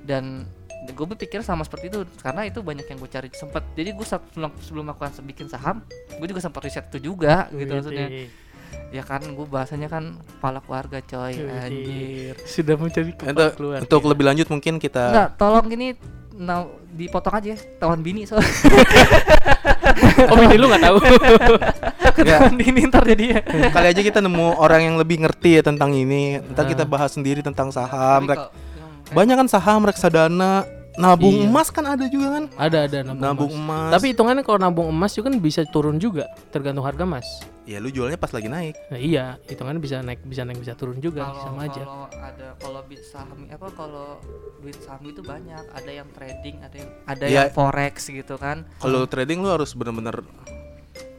dan 0.02 0.48
gue 0.86 1.06
berpikir 1.06 1.44
sama 1.44 1.62
seperti 1.68 1.92
itu 1.92 2.02
karena 2.18 2.48
itu 2.48 2.62
banyak 2.62 2.88
yang 2.88 2.98
gue 2.98 3.10
cari 3.12 3.30
sempat 3.36 3.62
jadi 3.76 3.94
gue 3.94 4.08
sebelum 4.08 4.54
sebelum 4.58 4.84
melakukan 4.90 5.12
bikin 5.28 5.52
saham 5.52 5.84
gue 6.18 6.26
juga 6.26 6.42
sempat 6.42 6.66
riset 6.66 6.88
itu 6.94 7.12
juga 7.12 7.46
gitu 7.52 7.62
Widih. 7.62 7.74
maksudnya 7.78 8.08
ya 8.96 9.04
kan 9.04 9.20
gue 9.20 9.44
bahasanya 9.46 9.88
kan 9.88 10.04
kepala 10.16 10.60
keluarga 10.60 11.04
coy 11.04 11.36
anjir 11.36 12.40
Sudah 12.42 12.76
mencari 12.76 13.12
Untuk, 13.12 13.20
kepala 13.20 13.52
keluar. 13.52 13.80
untuk 13.84 14.02
lebih 14.06 14.24
lanjut 14.24 14.48
mungkin 14.48 14.80
kita 14.80 15.04
enggak 15.12 15.30
tolong 15.36 15.68
ini 15.70 15.88
nah, 16.34 16.64
dipotong 16.90 17.36
aja 17.36 17.54
tawan 17.76 18.00
bini 18.00 18.24
soalnya 18.24 18.48
Oh, 20.26 20.40
ini 20.40 20.56
lu 20.56 20.68
nggak 20.68 20.84
tahu. 20.84 20.98
ketahuan 22.16 22.56
bini 22.56 22.88
ntar 22.88 23.04
jadi 23.04 23.26
ya 23.30 23.40
kali 23.70 23.88
aja 23.90 24.02
kita 24.02 24.20
nemu 24.20 24.56
orang 24.56 24.82
yang 24.84 24.96
lebih 24.96 25.20
ngerti 25.20 25.60
ya 25.60 25.62
tentang 25.62 25.92
ini. 25.92 26.40
Ntar 26.46 26.66
kita 26.66 26.84
Ah. 26.84 26.90
bahas 26.90 27.12
sendiri 27.12 27.40
tentang 27.40 27.70
saham. 27.70 28.24
Rek- 28.26 28.52
banyak 29.08 29.36
kan 29.36 29.48
saham, 29.48 29.84
reksadana, 29.84 30.64
nabung 30.98 31.36
Iya. 31.36 31.46
emas 31.46 31.68
kan 31.70 31.86
ada 31.86 32.06
juga 32.06 32.28
kan? 32.32 32.44
ada 32.56 32.78
ada 32.84 32.98
nabung, 33.04 33.22
Nabung 33.22 33.52
emas. 33.52 33.60
emas. 33.60 33.92
Tapi 33.94 34.06
hitungannya 34.12 34.42
kalau 34.42 34.58
nabung 34.58 34.88
emas 34.88 35.12
juga 35.12 35.28
kan 35.28 35.36
bisa 35.38 35.62
turun 35.66 35.98
juga, 35.98 36.24
tergantung 36.50 36.84
harga 36.84 37.04
emas. 37.04 37.28
ya 37.64 37.78
lu 37.78 37.90
jualnya 37.90 38.14
pas 38.14 38.30
lagi 38.30 38.46
naik. 38.46 38.78
Nah, 38.88 39.00
iya, 39.00 39.26
hitungannya 39.44 39.80
bisa 39.80 39.98
naik, 40.00 40.22
bisa 40.22 40.42
naik, 40.44 40.60
bisa 40.60 40.74
turun 40.74 41.00
juga, 41.00 41.26
kalau 41.26 41.42
sama 41.42 41.60
aja. 41.64 41.82
kalau 41.82 42.06
ada 42.14 42.48
kalau 42.56 42.80
duit 42.84 43.02
saham 43.02 43.40
apa 43.48 43.68
kalau 43.72 44.08
duit 44.60 44.78
saham 44.78 45.02
itu 45.04 45.20
banyak 45.20 45.66
ada 45.68 45.92
yang 45.92 46.06
trading 46.12 46.62
ada 46.62 46.76
yang 46.76 46.90
ada 47.04 47.26
Iya. 47.26 47.42
yang 47.42 47.50
forex 47.52 48.06
gitu 48.08 48.38
kan 48.38 48.70
Kalau 48.78 49.04
trading 49.06 49.42
lu 49.42 49.50
harus 49.50 49.74
bener-bener 49.74 50.22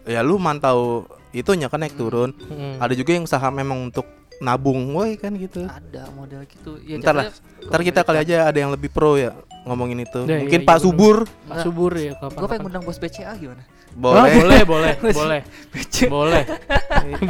ya 0.05 0.23
lu 0.23 0.39
mantau 0.39 1.03
itunya 1.33 1.67
kan 1.67 1.83
naik 1.83 1.95
turun. 1.95 2.31
Hmm. 2.47 2.79
Ada 2.79 2.95
juga 2.95 3.13
yang 3.13 3.27
saham 3.27 3.53
memang 3.53 3.83
untuk 3.85 4.07
nabung, 4.43 4.93
woi 4.93 5.17
kan 5.17 5.33
gitu. 5.35 5.65
ada 5.65 6.13
model 6.13 6.45
gitu 6.45 6.77
ya 6.85 7.01
Ntar 7.01 7.15
lah, 7.17 7.27
Ntar 7.67 7.81
kita 7.81 8.01
kali 8.05 8.19
aja 8.21 8.49
ada 8.49 8.59
yang 8.59 8.69
lebih 8.69 8.93
pro 8.93 9.17
ya 9.17 9.33
ngomongin 9.65 10.05
itu. 10.05 10.23
Ya, 10.29 10.45
Mungkin 10.45 10.61
iya, 10.63 10.69
Pak 10.69 10.77
iya, 10.79 10.85
Subur 10.85 11.17
Pak 11.49 11.57
Subur 11.65 11.93
ya 11.97 12.13
kapan? 12.21 12.39
gue 12.39 12.49
pengen 12.49 12.65
undang 12.69 12.85
bos 12.85 12.99
BCA 13.01 13.33
gimana 13.41 13.63
boleh. 13.97 14.33
boleh, 14.37 14.61
boleh, 14.69 14.93
boleh, 15.19 15.41
BCA 15.73 16.09
boleh. 16.13 16.45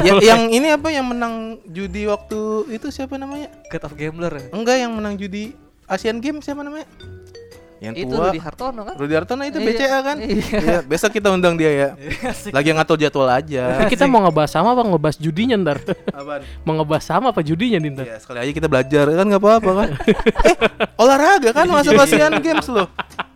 Ya, 0.06 0.34
yang 0.34 0.50
ini 0.50 0.74
apa 0.74 0.90
yang 0.90 1.06
menang 1.06 1.62
judi 1.70 2.10
waktu 2.10 2.70
itu 2.74 2.90
siapa 2.90 3.14
namanya? 3.14 3.50
God 3.70 3.86
of 3.86 3.94
Gambler 3.94 4.32
ya? 4.34 4.46
Enggak 4.50 4.76
yang 4.82 4.92
menang 4.94 5.14
judi 5.14 5.54
Asian 5.86 6.18
Games 6.18 6.42
siapa 6.42 6.66
namanya? 6.66 6.86
Yang 7.76 7.94
itu 8.02 8.12
tua. 8.12 8.32
Rudi 8.32 8.40
Hartono 8.40 8.80
kan 8.82 8.94
Rudi 8.96 9.14
Hartono 9.14 9.42
itu 9.44 9.58
Iya. 9.58 9.68
BCA 9.68 9.98
kan? 10.00 10.16
Iya. 10.16 10.44
Iya, 10.56 10.78
besok 10.82 11.10
kita 11.12 11.28
undang 11.28 11.54
dia 11.54 11.70
ya. 11.70 11.88
Lagi 12.56 12.68
ngatur 12.72 12.96
jadwal 12.96 13.28
aja. 13.28 13.62
Tapi 13.76 13.92
kita 13.92 14.04
mau 14.06 14.24
ngebahas 14.24 14.50
sama 14.50 14.72
apa 14.72 14.82
ngebahas 14.82 15.16
judinya 15.16 15.56
ntar? 15.60 15.78
Apaan? 16.08 16.40
mau 16.66 16.72
ngebahas 16.74 17.04
sama 17.04 17.26
apa 17.30 17.40
judinya 17.40 17.76
nih 17.76 17.90
ntar? 17.92 18.06
Iya, 18.08 18.16
sekali 18.16 18.38
aja 18.40 18.52
kita 18.52 18.66
belajar 18.66 19.04
kan 19.06 19.24
nggak 19.28 19.42
apa-apa 19.44 19.70
kan. 19.76 19.88
eh, 20.48 20.56
olahraga 20.96 21.50
kan 21.52 21.66
masuk 21.68 21.92
Asian 21.94 22.32
Games 22.40 22.66
loh. 22.66 22.88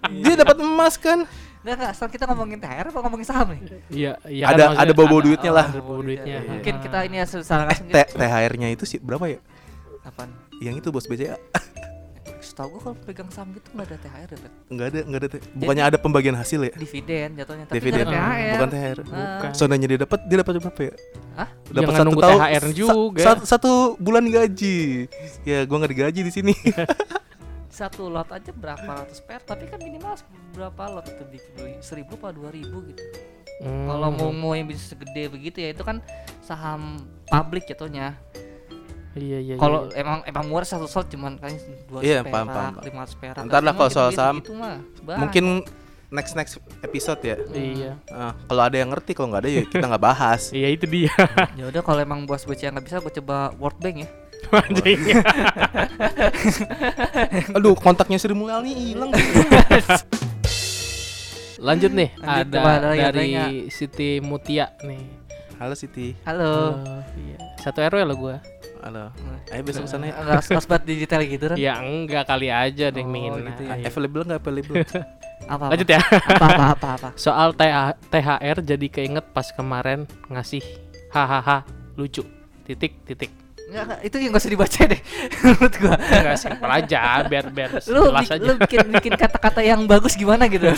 Dia 0.08 0.34
dapat 0.34 0.56
emas 0.58 0.96
kan. 0.96 1.28
Nggak, 1.60 1.76
nggak, 1.76 1.92
sekarang 1.92 2.12
kita 2.16 2.24
ngomongin 2.24 2.56
THR 2.56 2.86
apa 2.88 2.98
ngomongin 3.04 3.26
saham 3.28 3.52
nih? 3.52 3.60
Iya, 3.92 4.12
iya 4.24 4.44
Ada- 4.48 4.72
maksudnya 4.72 4.80
ada 4.80 4.92
bau-bau 4.96 5.20
duitnya 5.20 5.52
lah. 5.52 5.66
Ada 5.68 5.82
bau 5.84 6.00
duitnya. 6.00 6.36
Mungkin 6.48 6.74
kita 6.80 6.98
ini 7.04 7.16
secara 7.28 7.62
langsung 7.68 7.92
T- 7.92 8.12
THR-nya 8.16 8.68
itu 8.72 8.84
sih 8.88 8.96
berapa 8.96 9.28
ya? 9.28 9.38
Apaan? 10.00 10.32
Yang 10.64 10.80
itu 10.80 10.88
bos 10.88 11.04
BCA. 11.04 11.36
Setahu 12.50 12.66
gue 12.74 12.80
kalau 12.82 12.96
pegang 13.06 13.30
saham 13.30 13.54
gitu 13.54 13.70
nggak 13.70 13.86
ada 13.86 13.96
THR 14.02 14.26
ya, 14.26 14.38
Bet? 14.42 14.52
Enggak 14.66 14.86
ada, 14.90 14.98
enggak 15.06 15.20
ada. 15.22 15.28
Bukannya 15.54 15.84
ada 15.86 15.98
pembagian 16.02 16.34
hasil 16.34 16.60
ya? 16.66 16.72
dividen 16.74 17.28
jatuhnya 17.38 17.64
tapi 17.70 17.76
Dividen. 17.78 18.04
nggak 18.10 18.18
ada 18.18 18.26
THR. 18.26 18.50
Bukan 18.50 18.68
THR. 18.68 18.98
Ah. 18.98 19.04
Bukan. 19.38 19.50
Soalnya 19.54 19.86
dia 19.86 19.98
dapat, 20.02 20.18
dia 20.26 20.36
dapat 20.42 20.52
berapa 20.58 20.80
ya? 20.82 20.94
Hah? 21.38 21.48
Dapat 21.70 21.92
Jangan 21.94 22.06
nunggu 22.10 22.22
THR 22.26 22.64
juga. 22.74 23.22
Satu, 23.22 23.42
satu 23.46 23.70
bulan 24.02 24.26
gaji. 24.26 25.06
Ya, 25.46 25.62
gua 25.62 25.76
nggak 25.78 25.92
digaji 25.94 26.20
di 26.26 26.32
sini. 26.34 26.54
satu 27.70 28.10
lot 28.10 28.26
aja 28.28 28.50
berapa 28.50 28.82
ratus 28.82 29.22
per 29.22 29.40
tapi 29.40 29.64
kan 29.70 29.78
minimal 29.78 30.18
berapa 30.52 30.82
lot 30.90 31.06
itu 31.06 31.22
bikin 31.22 31.50
beli 31.54 31.74
seribu 31.80 32.18
apa 32.18 32.34
dua 32.34 32.50
ribu 32.50 32.82
gitu 32.84 33.00
Hmm. 33.60 33.92
kalau 33.92 34.08
mau 34.08 34.32
mau 34.32 34.52
yang 34.56 34.64
bisa 34.72 34.96
segede 34.96 35.28
begitu 35.28 35.60
ya 35.60 35.76
itu 35.76 35.84
kan 35.84 36.00
saham 36.40 36.96
publik 37.28 37.68
jatuhnya 37.68 38.16
Iya, 39.18 39.38
iya. 39.42 39.54
kalau 39.58 39.90
iya. 39.90 40.06
emang 40.06 40.22
emang 40.22 40.44
murah 40.46 40.62
satu 40.62 40.86
slot 40.86 41.10
cuman 41.10 41.34
kan 41.42 41.50
dua 41.90 41.98
Iya, 41.98 42.22
perak 42.22 42.30
paham, 42.30 42.46
paham, 42.46 42.72
paham. 42.78 42.86
lima 42.86 43.00
ratus 43.02 43.16
perak 43.18 43.42
Ntar 43.42 43.62
lah 43.66 43.74
kalau 43.74 43.90
soal 43.90 44.10
saham, 44.14 44.38
gitu 44.38 44.54
mah. 44.54 44.78
Mungkin 45.18 45.66
next 46.14 46.34
next 46.38 46.62
episode 46.82 47.18
ya. 47.22 47.36
Iya. 47.50 47.92
Ah, 48.06 48.38
kalau 48.46 48.62
ada 48.62 48.76
yang 48.78 48.90
ngerti, 48.94 49.18
kalau 49.18 49.34
nggak 49.34 49.42
ada 49.42 49.50
ya 49.50 49.62
kita 49.66 49.84
nggak 49.86 50.04
bahas. 50.04 50.42
Iya 50.58 50.68
itu 50.70 50.86
dia. 50.86 51.14
ya 51.58 51.64
udah 51.70 51.82
kalau 51.82 51.98
emang 51.98 52.22
bos 52.22 52.46
BCA 52.46 52.70
nggak 52.70 52.86
bisa 52.86 52.96
gue 53.02 53.12
coba 53.22 53.50
World 53.58 53.78
Bank 53.82 54.06
ya 54.06 54.08
Anjing. 54.50 55.00
Aduh, 57.56 57.76
kontaknya 57.76 58.16
Sri 58.16 58.32
Mulyani 58.32 58.72
hilang. 58.72 59.12
Lanjut 61.60 61.92
nih, 61.92 62.08
Lanjut, 62.16 62.56
ada 62.56 62.96
yang 62.96 63.12
dari. 63.12 63.68
Siti 63.68 64.16
Mutia 64.24 64.72
nih. 64.80 65.04
Halo 65.60 65.76
Siti. 65.76 66.16
halo 66.24 66.80
Oh, 66.80 67.04
iya. 67.20 67.36
Satu 67.60 67.84
RW 67.84 68.00
lo 68.08 68.16
gua. 68.16 68.40
Halo. 68.80 69.12
Ayo 69.48 69.60
besok 69.60 69.84
ke 69.84 69.90
sana 69.90 70.08
ya. 70.08 70.16
nggak 70.16 70.40
harus 70.40 70.66
banget 70.66 70.84
digital 70.86 71.20
gitu 71.22 71.44
kan 71.46 71.56
Ya 71.56 71.74
enggak 71.78 72.24
kali 72.24 72.48
aja 72.48 72.88
deh 72.88 73.00
Oh, 73.00 73.06
mingin. 73.06 73.44
gitu 73.44 73.62
ya. 73.62 73.76
iya. 73.76 73.86
Available 73.86 74.22
nggak 74.24 74.40
available? 74.40 74.76
apa, 75.46 75.52
apa 75.52 75.64
Lanjut 75.70 75.88
ya. 75.88 76.00
apa 76.00 76.44
apa 76.46 76.64
apa, 76.74 76.88
apa. 76.96 77.08
Soal 77.20 77.52
TH 77.52 77.76
THR 78.08 78.56
jadi 78.62 78.86
keinget 78.88 79.26
pas 79.30 79.46
kemarin 79.50 80.08
ngasih 80.26 80.64
hahaha 81.08 81.64
lucu. 81.94 82.24
Titik 82.64 83.04
titik. 83.04 83.30
Nggak, 83.70 84.02
itu 84.02 84.16
yang 84.18 84.30
gak 84.30 84.42
usah 84.42 84.50
dibaca 84.50 84.80
deh 84.82 85.00
menurut 85.46 85.74
gua 85.78 85.94
Enggak 85.94 86.36
simpel 86.36 86.70
aja 86.70 87.00
biar 87.22 87.44
biar 87.48 87.70
lu, 87.86 88.02
jelas 88.10 88.28
aja. 88.28 88.42
lu 88.42 88.52
bikin 88.58 88.80
bikin 88.90 89.12
kata-kata 89.14 89.60
yang 89.62 89.86
bagus 89.86 90.18
gimana 90.18 90.50
gitu 90.50 90.66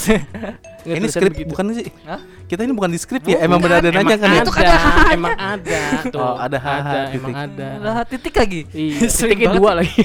Nggak 0.85 0.97
ini 0.99 1.07
skrip 1.09 1.33
begitu. 1.33 1.49
bukan 1.49 1.65
sih? 1.73 1.89
Hah? 2.05 2.21
Kita 2.45 2.61
ini 2.63 2.75
bukan 2.75 2.91
di 2.91 2.99
skrip 2.99 3.23
ya? 3.25 3.41
Emang 3.41 3.63
benar 3.63 3.81
ada 3.81 3.89
nanya 3.89 4.17
kan 4.19 4.29
ya? 4.29 4.43
Itu 4.43 4.53
kan 4.53 4.65
ada 4.67 4.79
emang 5.09 5.35
ada 5.35 5.81
tuh. 6.11 6.21
Oh, 6.27 6.37
ada 6.37 6.59
ada 6.61 6.99
emang 7.11 7.33
ada. 7.33 7.67
lah 7.81 7.97
titik 8.05 8.35
lagi 8.37 8.69
Iya, 8.71 9.09
titiknya 9.09 9.57
dua 9.57 9.81
lagi. 9.81 9.97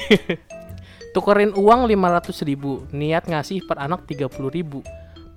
Tukerin 1.10 1.52
uang 1.52 1.88
500 1.88 2.44
ribu 2.44 2.84
Niat 2.88 3.26
ngasih 3.26 3.64
per 3.64 3.80
anak 3.80 4.04
30 4.04 4.28
ribu 4.48 4.84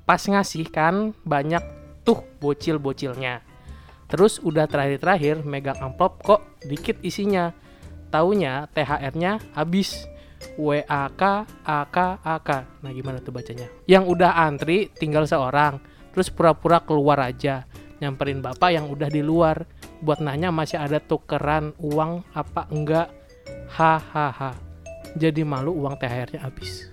Pas 0.04 0.20
ngasih 0.20 0.68
kan 0.68 1.16
banyak 1.24 1.64
tuh 2.02 2.22
bocil-bocilnya 2.38 3.40
Terus 4.12 4.44
udah 4.44 4.68
terakhir-terakhir 4.68 5.48
megang 5.48 5.80
amplop 5.80 6.20
kok 6.20 6.42
dikit 6.68 7.00
isinya 7.00 7.56
Taunya 8.12 8.68
THR-nya 8.76 9.40
habis 9.56 10.04
W 10.60 10.84
A 10.84 11.08
K 11.16 11.48
A 11.48 11.80
K 11.88 11.98
A 12.20 12.36
K. 12.44 12.50
Nah, 12.84 12.92
gimana 12.92 13.24
tuh 13.24 13.32
bacanya? 13.32 13.72
Yang 13.88 14.04
udah 14.20 14.32
antri 14.36 14.92
tinggal 14.92 15.24
seorang, 15.24 15.80
terus 16.12 16.28
pura-pura 16.28 16.84
keluar 16.84 17.24
aja, 17.24 17.64
nyamperin 18.04 18.44
bapak 18.44 18.76
yang 18.76 18.92
udah 18.92 19.08
di 19.08 19.24
luar 19.24 19.64
buat 20.04 20.20
nanya 20.20 20.52
masih 20.52 20.82
ada 20.82 21.00
tukeran 21.00 21.72
uang 21.80 22.28
apa 22.36 22.68
enggak. 22.68 23.08
Hahaha. 23.72 24.60
Jadi 25.16 25.48
malu 25.48 25.72
uang 25.72 25.96
THR-nya 25.96 26.44
habis. 26.44 26.92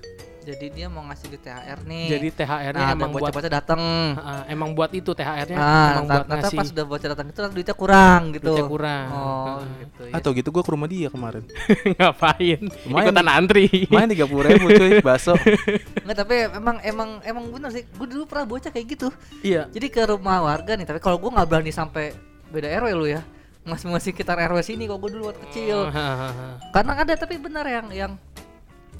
Jadi 0.48 0.66
dia 0.72 0.88
mau 0.88 1.04
ngasih 1.04 1.28
di 1.28 1.38
THR 1.44 1.78
nih. 1.84 2.06
Jadi 2.08 2.28
THR-nya 2.32 2.84
nah, 2.88 2.96
emang 2.96 3.12
buat 3.12 3.20
bocah-bocah 3.28 3.52
datang. 3.52 3.82
Ah, 4.16 4.48
emang 4.48 4.72
buat 4.72 4.88
itu 4.96 5.12
THR-nya 5.12 5.60
Nah, 5.60 5.88
emang 5.92 6.06
buat 6.08 6.24
ngasih 6.24 6.56
pas 6.56 6.68
udah 6.72 6.86
bocah 6.88 7.08
datang 7.12 7.26
itu 7.28 7.38
duitnya 7.52 7.76
kurang 7.76 8.20
gitu. 8.32 8.48
duitnya 8.48 8.64
kurang. 8.64 9.06
Oh, 9.12 9.60
gitu 9.76 10.02
ya. 10.08 10.12
Atau 10.16 10.30
gitu 10.32 10.48
gua 10.48 10.64
ke 10.64 10.72
rumah 10.72 10.88
dia 10.88 11.12
kemarin. 11.12 11.44
Ngapain? 12.00 12.60
Lumayan 12.88 13.04
Ikutan 13.12 13.26
nih. 13.28 13.36
antri. 13.36 13.66
Main 13.92 14.08
tiga 14.08 14.24
puluh 14.24 14.48
ribu 14.48 14.72
cuy, 14.72 15.04
bakso. 15.04 15.36
Enggak, 16.08 16.16
tapi 16.16 16.34
emang 16.48 16.76
emang 16.80 17.10
emang 17.28 17.44
bener 17.52 17.68
sih. 17.68 17.84
Gue 17.84 18.08
dulu 18.08 18.24
pernah 18.24 18.48
bocah 18.48 18.72
kayak 18.72 18.86
gitu. 18.88 19.08
Iya. 19.44 19.68
Jadi 19.68 19.86
ke 19.92 20.00
rumah 20.08 20.40
warga 20.48 20.80
nih, 20.80 20.88
tapi 20.88 21.00
kalau 21.04 21.20
gue 21.20 21.28
nggak 21.28 21.44
berani 21.44 21.76
sampai 21.76 22.16
beda 22.48 22.72
RW 22.72 22.88
lu 22.96 23.04
ya. 23.04 23.20
Masih 23.68 23.92
masih 23.92 24.16
sekitar 24.16 24.40
RW 24.40 24.64
sini 24.64 24.88
kok 24.88 24.96
gue 24.96 25.12
dulu 25.12 25.28
waktu 25.28 25.44
kecil. 25.52 25.92
Karena 26.72 26.92
ada 26.96 27.12
tapi 27.20 27.36
bener 27.36 27.68
yang 27.68 27.88
yang 27.92 28.12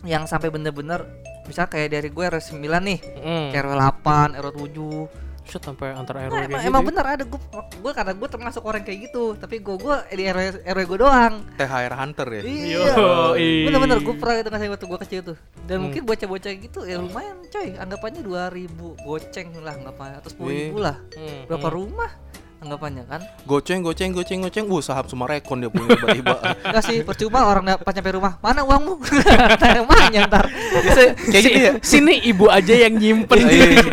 yang 0.07 0.29
sampai 0.29 0.53
bener-bener 0.53 1.03
misal 1.49 1.65
kayak 1.65 1.89
dari 1.91 2.09
gue 2.09 2.23
RW 2.23 2.39
9 2.39 2.61
nih, 2.85 2.99
Mm. 3.19 3.47
ke 3.49 3.57
RW 3.57 3.73
8, 3.73 4.37
RW 4.37 4.53
7. 4.69 5.27
Shit, 5.43 5.65
sampai 5.65 5.97
antar 5.97 6.13
RW 6.19 6.29
Nah, 6.29 6.45
emang, 6.45 6.45
gitu 6.53 6.69
emang 6.69 6.83
ya. 6.85 6.87
bener 6.87 7.05
ada 7.09 7.25
gue 7.25 7.41
gue 7.75 7.93
karena 7.95 8.13
gue 8.13 8.29
termasuk 8.29 8.61
orang 8.63 8.85
kayak 8.85 9.09
gitu, 9.09 9.33
tapi 9.35 9.59
gue 9.59 9.77
gue 9.77 9.97
di 10.13 10.25
RW 10.27 10.45
RW 10.63 10.81
gue 10.87 10.99
doang. 11.01 11.35
THR 11.57 11.95
Hunter 11.95 12.29
ya. 12.31 12.43
Iya. 12.45 12.81
Yoi. 12.93 13.49
Bener-bener 13.65 13.99
gue 13.99 14.15
pernah 14.15 14.35
itu 14.37 14.51
ngasih 14.51 14.69
waktu 14.69 14.87
gue 14.87 14.99
kecil 15.01 15.21
tuh. 15.25 15.37
Dan 15.65 15.75
Hmm. 15.75 15.85
mungkin 15.89 16.03
bocah-bocah 16.05 16.53
gitu 16.53 16.81
ya 16.85 17.01
lumayan 17.01 17.41
coy. 17.47 17.73
Anggapannya 17.75 18.21
2000 18.21 18.69
goceng 19.01 19.49
lah 19.59 19.73
anggapannya 19.73 20.17
atau 20.21 20.31
10 20.31 20.45
ribu 20.47 20.77
Wih. 20.77 20.85
lah. 20.85 20.97
Hmm, 21.11 21.41
Berapa 21.49 21.65
hmm. 21.65 21.77
rumah 21.81 22.11
anggapannya 22.59 23.05
kan? 23.07 23.21
Goceng, 23.47 23.81
goceng, 23.81 24.11
goceng, 24.11 24.41
goceng. 24.43 24.67
Uh, 24.67 24.83
sahab 24.83 25.07
Sumarekon 25.07 25.63
dia 25.63 25.71
punya 25.71 25.95
tiba-tiba. 25.95 26.37
Enggak 26.67 26.83
sih, 26.85 26.99
percuma 27.07 27.47
orang 27.47 27.79
pas 27.79 27.93
nyampe 27.95 28.11
rumah. 28.19 28.35
Mana 28.43 28.67
uangmu? 28.67 28.99
Tanya 29.63 29.83
mana 29.87 30.27
ntar. 30.27 30.45
Biasa 30.51 31.01
kayak 31.31 31.43
gitu 31.47 31.59
ya. 31.59 31.73
Sini 31.81 32.15
ibu 32.27 32.51
aja 32.51 32.75
yang 32.75 32.99
nyimpen. 32.99 33.47
Iya. 33.47 33.87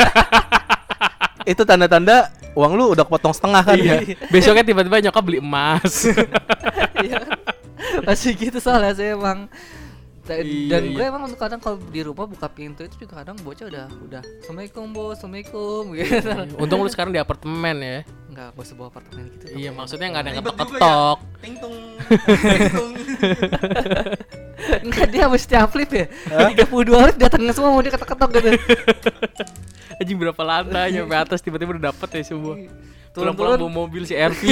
Itu 1.46 1.62
tanda-tanda 1.62 2.34
uang 2.58 2.74
lu 2.74 2.86
udah 2.98 3.06
kepotong 3.06 3.36
setengah 3.36 3.62
kan 3.62 3.78
ya. 3.78 4.02
Iya. 4.02 4.18
Besoknya 4.34 4.64
tiba-tiba 4.66 4.98
nyokap 5.10 5.24
beli 5.24 5.40
emas. 5.40 5.94
Iya? 6.96 7.28
Masih 8.08 8.34
gitu 8.40 8.58
soalnya 8.64 8.96
sih 8.96 9.14
emang. 9.14 9.52
Da- 10.26 10.42
Iya, 10.42 10.74
Dan 10.74 10.82
iya. 10.90 10.96
gue 10.98 11.06
emang 11.06 11.22
kadang 11.38 11.62
kalau 11.62 11.78
di 11.78 12.02
rumah 12.02 12.26
buka 12.26 12.50
pintu 12.50 12.82
itu 12.82 13.06
juga 13.06 13.22
kadang 13.22 13.38
bocah 13.46 13.70
udah 13.70 13.86
udah 14.10 14.22
Assalamualaikum 14.42 14.90
bos, 14.90 15.22
Assalamualaikum 15.22 15.94
gitu. 15.94 16.30
Untung 16.58 16.82
lu 16.82 16.90
sekarang 16.90 17.14
di 17.14 17.22
apartemen 17.22 17.78
ya. 17.78 18.00
Enggak, 18.36 18.52
gue 18.52 18.66
sebuah 18.68 18.88
apartemen 18.92 19.32
gitu. 19.32 19.46
Iya, 19.56 19.72
maksudnya 19.72 20.08
nggak 20.12 20.20
ada 20.20 20.28
yang 20.28 20.38
juga 20.38 20.52
ketok-ketok. 20.52 21.18
Tingtung. 21.40 21.76
Tingtung. 22.28 22.92
Enggak 24.84 25.08
dia 25.08 25.26
mesti 25.26 25.56
flip 25.72 25.92
ya. 25.96 26.06
32 26.52 27.08
lift 27.08 27.16
datang 27.16 27.48
semua 27.56 27.72
mau 27.72 27.80
dia 27.80 27.96
ketok-ketok 27.96 28.30
gitu. 28.36 28.50
Anjing 29.96 30.18
berapa 30.20 30.42
lantai 30.44 30.92
nyampe 30.92 31.16
atas 31.16 31.40
tiba-tiba 31.40 31.80
udah 31.80 31.96
dapet 31.96 32.10
ya 32.12 32.24
semua. 32.28 32.60
Turun-turun. 33.16 33.16
Pulang-pulang 33.16 33.56
bawa 33.56 33.72
mobil 33.72 34.04
si 34.04 34.12
RV. 34.12 34.44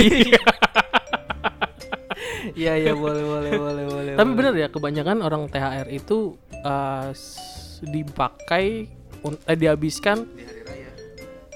Iya 2.54 2.76
iya 2.76 2.92
boleh 2.92 3.24
boleh 3.24 3.52
boleh 3.56 3.84
boleh. 3.88 4.12
Tapi 4.14 4.32
bener 4.36 4.54
ya 4.54 4.68
kebanyakan 4.68 5.24
orang 5.24 5.48
THR 5.48 5.88
itu 5.90 6.36
eh, 6.52 7.08
s- 7.16 7.40
dipakai 7.82 8.92
eh, 9.24 9.58
dihabiskan 9.58 10.28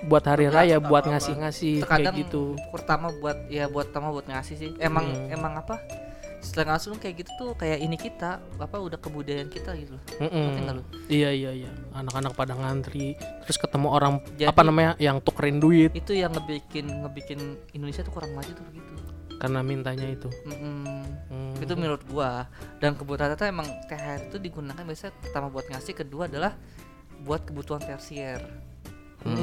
buat 0.03 0.21
hari 0.21 0.45
raya 0.47 0.77
buat 0.77 1.03
ngasih-ngasih 1.03 1.81
kayak 1.81 2.13
gitu. 2.15 2.53
pertama 2.69 3.09
buat 3.15 3.49
ya 3.49 3.65
buat 3.65 3.89
pertama 3.89 4.13
buat 4.13 4.25
ngasih 4.25 4.55
sih 4.55 4.71
emang 4.77 5.05
Hmm. 5.07 5.33
emang 5.33 5.53
apa 5.57 5.81
setelah 6.37 6.77
langsung 6.77 6.95
kayak 6.95 7.25
gitu 7.25 7.31
tuh 7.35 7.51
kayak 7.55 7.81
ini 7.81 7.97
kita 7.97 8.37
apa 8.55 8.77
udah 8.77 8.95
kebudayaan 8.95 9.49
kita 9.49 9.73
gitu 9.73 9.97
nggak 10.21 10.75
lu? 10.75 10.83
Iya 11.09 11.33
iya 11.33 11.51
iya. 11.51 11.71
Anak-anak 11.91 12.37
pada 12.37 12.53
ngantri, 12.53 13.17
terus 13.41 13.57
ketemu 13.57 13.87
orang 13.89 14.13
Jadi- 14.31 14.45
apa 14.45 14.61
namanya 14.61 14.93
yang 14.97 15.17
tukerin 15.17 15.57
duit 15.57 15.91
itu 15.91 16.13
yang 16.13 16.29
ngebikin 16.29 16.85
ngebikin 17.03 17.39
Indonesia 17.73 17.99
tuh 17.99 18.13
kurang 18.13 18.31
maju 18.31 18.47
tuh 18.47 18.63
gitu 18.69 18.93
karena 19.37 19.59
mintanya 19.61 20.07
itu. 20.07 20.29
Mm-mm. 20.45 21.03
Hmm. 21.27 21.53
itu 21.57 21.73
menurut 21.73 22.05
gua 22.05 22.45
dan 22.77 22.93
kebutuhan 22.93 23.33
rata 23.33 23.45
emang 23.45 23.65
THR 23.85 24.29
itu 24.29 24.37
digunakan 24.39 24.77
biasanya 24.79 25.13
pertama 25.19 25.47
buat 25.47 25.65
ngasih 25.67 25.93
kedua 25.95 26.25
adalah 26.25 26.53
buat 27.19 27.43
kebutuhan 27.43 27.81
tersier 27.81 28.39
Hmm. 29.19 29.35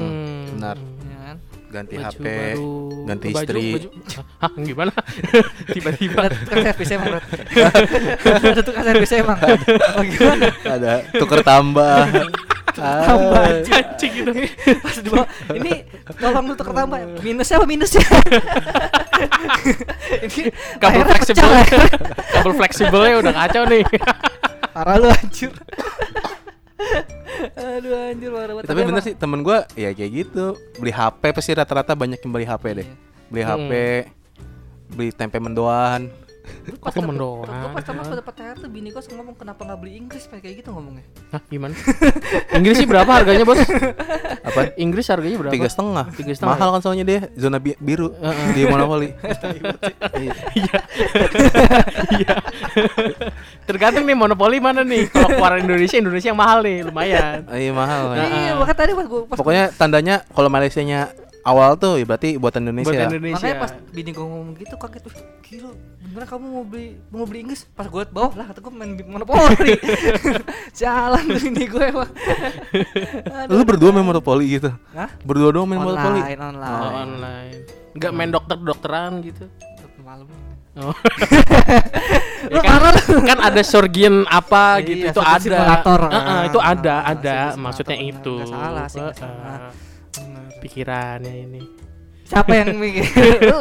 Benar. 0.55 0.77
ya 1.03 1.19
kan 1.25 1.37
Ganti 1.67 1.95
Baju 1.97 2.07
HP, 2.07 2.23
baru, 2.25 2.75
ganti 3.05 3.27
baju- 3.29 3.43
istri. 3.43 3.67
baju- 3.75 3.93
Hah, 4.39 4.51
gimana? 4.57 4.93
Tiba-tiba 5.75 6.21
Ada 6.23 6.37
tukang 6.39 6.63
servis 6.65 6.91
emang 6.93 7.09
Bro. 7.09 7.21
ada 8.47 8.63
tukang 8.63 8.85
servis 8.85 9.13
emang 9.13 9.39
apa 9.41 10.03
gimana 10.05 10.47
ada 10.65 10.93
tuker 11.13 11.41
tambah. 11.43 11.99
tambah 12.75 13.39
Ah. 13.39 13.63
cacing 13.63 14.13
gitu. 14.17 14.31
pas 14.77 14.97
di 14.97 15.07
bawah 15.07 15.27
ini 15.53 15.73
tolong 16.13 16.45
lu 16.45 16.55
tukar 16.55 16.75
tambah 16.77 16.99
minusnya 17.21 17.57
apa 17.57 17.67
minusnya 17.67 18.03
ini 20.21 20.51
Kabel 20.77 21.03
fleksibel. 21.05 21.49
ya. 21.49 21.65
Kabel 22.33 22.53
fleksibelnya 22.55 23.15
udah 23.21 23.33
kacau 23.37 23.63
nih. 23.65 23.85
parah 24.71 24.97
lu 24.97 25.07
anjir 25.07 25.55
aduh 27.75 27.93
anjir 27.93 28.31
parah 28.31 28.55
banget 28.55 28.69
Tapi 28.71 28.81
bener 28.83 29.03
sih 29.03 29.15
temen 29.15 29.41
gua 29.43 29.67
ya 29.75 29.91
kayak 29.91 30.11
gitu. 30.15 30.55
Beli 30.79 30.91
HP 30.91 31.23
pasti 31.31 31.51
rata-rata 31.53 31.93
banyak 31.93 32.19
yang 32.19 32.31
beli 32.31 32.47
HP 32.47 32.65
deh. 32.73 32.87
Iya. 32.87 32.97
Beli 33.27 33.43
HP, 33.43 33.73
Hmm. 33.73 34.11
beli 34.95 35.09
tempe 35.11 35.39
mendoan. 35.39 36.07
Pas 36.81 36.93
mendoan? 37.01 37.49
gua 37.49 37.71
pas 37.73 37.83
sama 37.85 38.05
pas 38.05 38.13
dapet 38.13 38.35
THR 38.37 38.57
tuh 38.61 38.69
bini 38.69 38.93
gua 38.93 39.01
ngomong 39.01 39.37
kenapa 39.37 39.65
nggak 39.65 39.79
beli 39.81 39.93
Inggris 39.97 40.29
kayak 40.29 40.61
gitu 40.61 40.69
ngomongnya 40.77 41.05
Hah, 41.33 41.41
gimana? 41.49 41.73
Inggris 42.57 42.77
sih 42.79 42.89
berapa 42.89 43.11
harganya, 43.11 43.45
Bos? 43.49 43.59
Apa? 44.45 44.77
Inggris 44.77 45.09
harganya 45.09 45.37
berapa? 45.41 45.55
Tiga 45.57 45.69
setengah. 45.73 46.05
Tiga 46.15 46.33
setengah. 46.37 46.55
Mahal 46.55 46.69
kan 46.77 46.81
soalnya 46.85 47.05
dia 47.09 47.21
zona 47.35 47.59
bi- 47.59 47.79
biru 47.81 48.13
di 48.53 48.63
Monopoly. 48.69 49.09
Iya. 50.15 50.33
Iya. 52.15 52.35
Tergantung 53.69 54.05
nih 54.07 54.15
monopoli 54.15 54.63
mana 54.63 54.87
nih. 54.87 55.11
Kalau 55.11 55.33
keluar 55.35 55.59
Indonesia, 55.59 55.97
Indonesia 55.99 56.29
yang 56.31 56.39
mahal 56.39 56.63
nih, 56.63 56.87
lumayan. 56.87 57.43
Iya 57.51 57.73
mahal. 57.75 58.03
Iya 58.15 58.53
makanya 58.55 58.79
tadi 58.79 58.93
pas 58.95 59.07
gua 59.09 59.21
pas 59.27 59.37
Pokoknya 59.37 59.65
tandanya 59.75 60.15
kalau 60.31 60.47
Malaysianya 60.47 61.11
awal 61.45 61.77
tuh 61.77 62.01
ya 62.01 62.05
berarti 62.05 62.35
buatan 62.35 62.65
Indonesia. 62.65 62.89
Buat 62.91 63.13
Indonesia. 63.13 63.37
makanya 63.37 63.57
pas 63.61 63.73
bini 63.93 64.11
gua 64.11 64.27
ngomong 64.27 64.51
gitu 64.57 64.75
kaget 64.75 65.03
wih 65.05 65.17
gila 65.45 65.71
gimana 66.01 66.25
kamu 66.25 66.45
mau 66.47 66.65
beli 66.65 66.87
mau 67.09 67.25
beli 67.25 67.39
Inggris 67.45 67.61
pas 67.69 67.85
gua 67.85 68.01
liat 68.01 68.13
bawah 68.13 68.33
lah 68.33 68.45
kata 68.49 68.59
gua 68.59 68.73
main 68.73 68.91
monopoli 69.05 69.77
jalan 70.81 71.23
tuh 71.29 71.41
bini 71.41 71.65
gua 71.69 71.83
emang 71.85 72.11
Aduh, 73.45 73.55
Lu 73.61 73.63
berdua 73.63 73.91
main 73.93 74.03
Monopoly 74.03 74.57
gitu? 74.57 74.71
Hah? 74.93 75.09
Berdua 75.21 75.53
doang 75.53 75.69
main 75.69 75.79
Monopoly? 75.79 76.21
online 76.21 76.41
Oh, 76.41 76.49
online 76.49 76.93
online. 76.97 77.59
Enggak 77.93 78.11
main 78.11 78.31
dokter-dokteran 78.33 79.13
gitu. 79.21 79.45
malam 80.01 80.27
Oh. 80.75 80.91
Ya 82.45 82.61
kan, 82.61 82.93
kan 83.25 83.39
ada 83.41 83.63
surgeon 83.65 84.27
apa 84.29 84.83
gitu 84.85 85.07
Iya, 85.07 85.15
itu 85.15 85.21
ada. 85.23 85.39
simulator. 85.41 86.01
Heeh, 86.13 86.41
itu 86.51 86.59
Ah, 86.61 86.73
ada, 86.75 86.95
ada. 87.07 87.37
Maksudnya 87.55 87.97
itu. 87.97 88.35
benar. 88.37 88.45
Nggak 88.45 88.53
salah 88.53 88.87
sih, 88.91 89.01
salah. 89.17 89.59
Pikirannya 90.65 91.35
ini. 91.45 91.63
siapa 92.25 92.57
yang 92.57 92.81
mikir 92.81 93.05
lu 93.53 93.61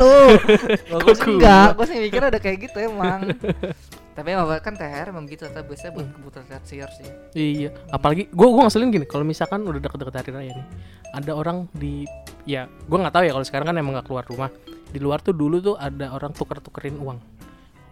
gua 0.88 1.04
Kok 1.04 1.16
sih 1.20 1.36
enggak 1.36 1.68
gua 1.76 1.84
sih 1.84 2.00
mikir 2.00 2.22
ada 2.24 2.40
kayak 2.40 2.72
gitu 2.72 2.80
emang 2.80 3.28
tapi 4.16 4.28
emang 4.32 4.48
kan 4.64 4.72
THR 4.72 5.12
emang 5.12 5.28
gitu 5.28 5.52
tapi 5.52 5.68
biasanya 5.68 5.92
buat 6.00 6.08
kebutuhan 6.16 6.46
tersier 6.48 6.88
sih 6.96 7.10
Iya, 7.36 7.76
apalagi 7.92 8.32
gua 8.32 8.48
gua 8.56 8.62
ngeselin 8.72 8.88
gini 8.88 9.04
kalau 9.04 9.28
misalkan 9.28 9.68
udah 9.68 9.84
deket-deket 9.84 10.16
hari 10.16 10.32
raya 10.32 10.52
nih. 10.56 10.68
Ada 11.12 11.32
orang 11.36 11.68
di 11.76 12.08
ya 12.48 12.72
gua 12.88 13.04
nggak 13.04 13.14
tahu 13.14 13.24
ya 13.28 13.32
kalau 13.36 13.46
sekarang 13.46 13.68
kan 13.68 13.76
emang 13.76 14.00
nggak 14.00 14.08
keluar 14.08 14.24
rumah. 14.24 14.50
Di 14.94 15.00
luar 15.02 15.20
tuh 15.20 15.34
dulu 15.36 15.58
tuh 15.60 15.76
ada 15.76 16.14
orang 16.16 16.32
tuker-tukerin 16.32 16.96
uang. 17.04 17.20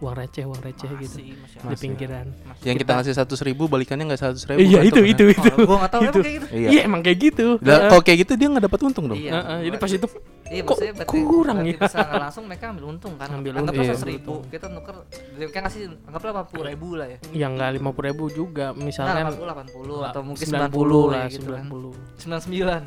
Uang 0.02 0.14
receh, 0.18 0.42
uang 0.42 0.58
receh 0.58 0.90
gitu 0.98 1.16
Masih, 1.22 1.30
masih 1.38 1.58
di 1.62 1.76
pinggiran. 1.78 2.26
Masih. 2.42 2.64
Yang 2.66 2.76
kita 2.82 2.90
ngasih 2.98 3.12
seratus 3.14 3.40
ribu 3.46 3.62
balikannya 3.70 4.04
nggak 4.10 4.20
seratus 4.20 4.42
ribu. 4.50 4.58
Iya, 4.58 4.78
kan 4.82 4.90
itu 4.90 5.00
itu 5.06 5.24
itu. 5.30 5.48
Oh, 5.54 5.58
gua 5.62 5.76
nggak 5.86 5.92
tahu 5.94 6.00
emang 6.02 6.18
kayak 6.18 6.34
gitu 6.34 6.46
Iya. 6.50 6.68
Iya, 6.74 6.80
emang 6.82 7.00
kayak 7.06 7.18
gitu. 7.22 7.46
Lah, 7.62 7.70
Heeh. 7.70 7.88
Kalau 7.94 8.02
kayak 8.02 8.18
gitu 8.26 8.32
dia 8.34 8.46
nggak 8.50 8.64
dapat 8.66 8.80
untung 8.82 9.04
dong. 9.06 9.18
Iya. 9.18 9.30
Heeh, 9.38 9.58
jadi 9.70 9.76
pas 9.78 9.92
itu 9.94 10.08
Iya, 10.52 10.68
Kok 10.68 10.76
kurang 11.08 11.64
berarti 11.64 11.96
ya? 11.96 12.12
langsung 12.28 12.44
mereka 12.44 12.64
ambil 12.76 12.84
untung 12.92 13.16
kan. 13.16 13.24
Ambil 13.32 13.52
untung. 13.56 13.72
Iya. 13.72 13.96
ribu, 14.04 14.44
kita 14.52 14.66
nuker, 14.68 14.96
mereka 15.32 15.58
ngasih 15.64 15.82
anggaplah 16.04 16.30
delapan 16.36 16.46
puluh 16.52 16.64
ribu 16.68 16.88
lah 16.92 17.06
ya. 17.08 17.18
ya 17.32 17.46
nggak 17.48 17.70
lima 17.80 17.90
puluh 17.96 18.06
ribu 18.12 18.24
juga 18.28 18.66
Nah, 18.76 18.84
misalkan 18.84 19.16
delapan 19.16 19.32
puluh, 19.32 19.46
delapan 19.48 19.66
puluh 19.72 19.98
atau 20.04 20.20
mungkin 20.20 20.44
90 20.44 20.52
sembilan 20.52 20.68
puluh 20.68 21.04
lah 21.08 21.24
gitu 21.24 21.36
sembilan 21.40 21.56
kan. 21.56 21.68
puluh 21.72 21.92
Sembilan 22.20 22.40
sembilan. 22.44 22.80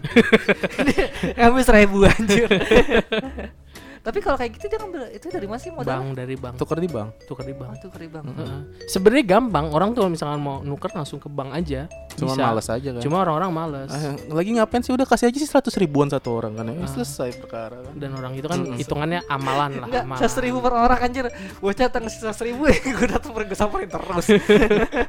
Ngambil 1.42 1.64
seribu 1.66 1.98
anjir. 2.06 2.50
Tapi 4.06 4.22
kalau 4.22 4.38
kayak 4.38 4.54
gitu 4.54 4.70
dia 4.70 4.78
ngambil 4.78 5.02
itu 5.18 5.26
dari 5.34 5.48
mana 5.50 5.58
sih 5.58 5.74
modal? 5.74 5.98
Bank 5.98 6.14
dari 6.14 6.36
bank. 6.38 6.56
Tuker 6.62 6.78
di 6.78 6.86
bank. 6.86 7.10
Tukar 7.26 7.42
di 7.50 7.56
bank. 7.58 7.70
Oh, 7.74 7.78
itu 7.82 7.88
keri 7.90 8.06
bang. 8.06 8.26
Heeh. 8.30 8.60
Sebenarnya 8.86 9.26
gampang. 9.26 9.66
Orang 9.74 9.98
tuh 9.98 10.06
misalkan 10.06 10.38
mau 10.46 10.62
nuker 10.62 10.94
langsung 10.94 11.18
ke 11.18 11.26
bank 11.26 11.50
aja. 11.58 11.90
Cuma 12.14 12.38
Bisa. 12.38 12.46
males 12.46 12.68
aja 12.70 12.90
kan. 12.94 13.02
Cuma 13.02 13.26
orang-orang 13.26 13.50
males. 13.50 13.90
Ah, 13.90 14.14
lagi 14.30 14.54
ngapain 14.54 14.86
sih 14.86 14.94
udah 14.94 15.10
kasih 15.10 15.34
aja 15.34 15.38
sih 15.42 15.50
100 15.50 15.74
ribuan 15.82 16.06
satu 16.06 16.38
orang 16.38 16.54
kan 16.54 16.70
ya. 16.70 16.78
Ah. 16.78 16.86
Selesai 16.86 17.34
perkara 17.42 17.82
kan. 17.82 17.94
Dan 17.98 18.14
orang 18.14 18.38
itu 18.38 18.46
kan 18.46 18.62
Mm-mm. 18.62 18.78
hitungannya 18.78 19.26
amalan 19.26 19.72
lah. 19.82 19.88
Enggak, 19.90 20.04
amalan. 20.06 20.20
seratus 20.22 20.38
ribu 20.46 20.58
per 20.62 20.74
orang 20.78 21.00
anjir. 21.02 21.26
Bocah 21.58 21.88
tanggal 21.90 22.12
seratus 22.14 22.42
ribu 22.46 22.62
ya, 22.70 22.78
gue 22.78 23.08
datang 23.10 23.34
gue 23.34 23.58
samperin 23.58 23.90
terus. 23.90 24.26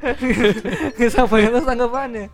gue 0.97 1.09
samperin 1.13 1.53
terus 1.53 1.69
tanggapannya. 1.69 2.27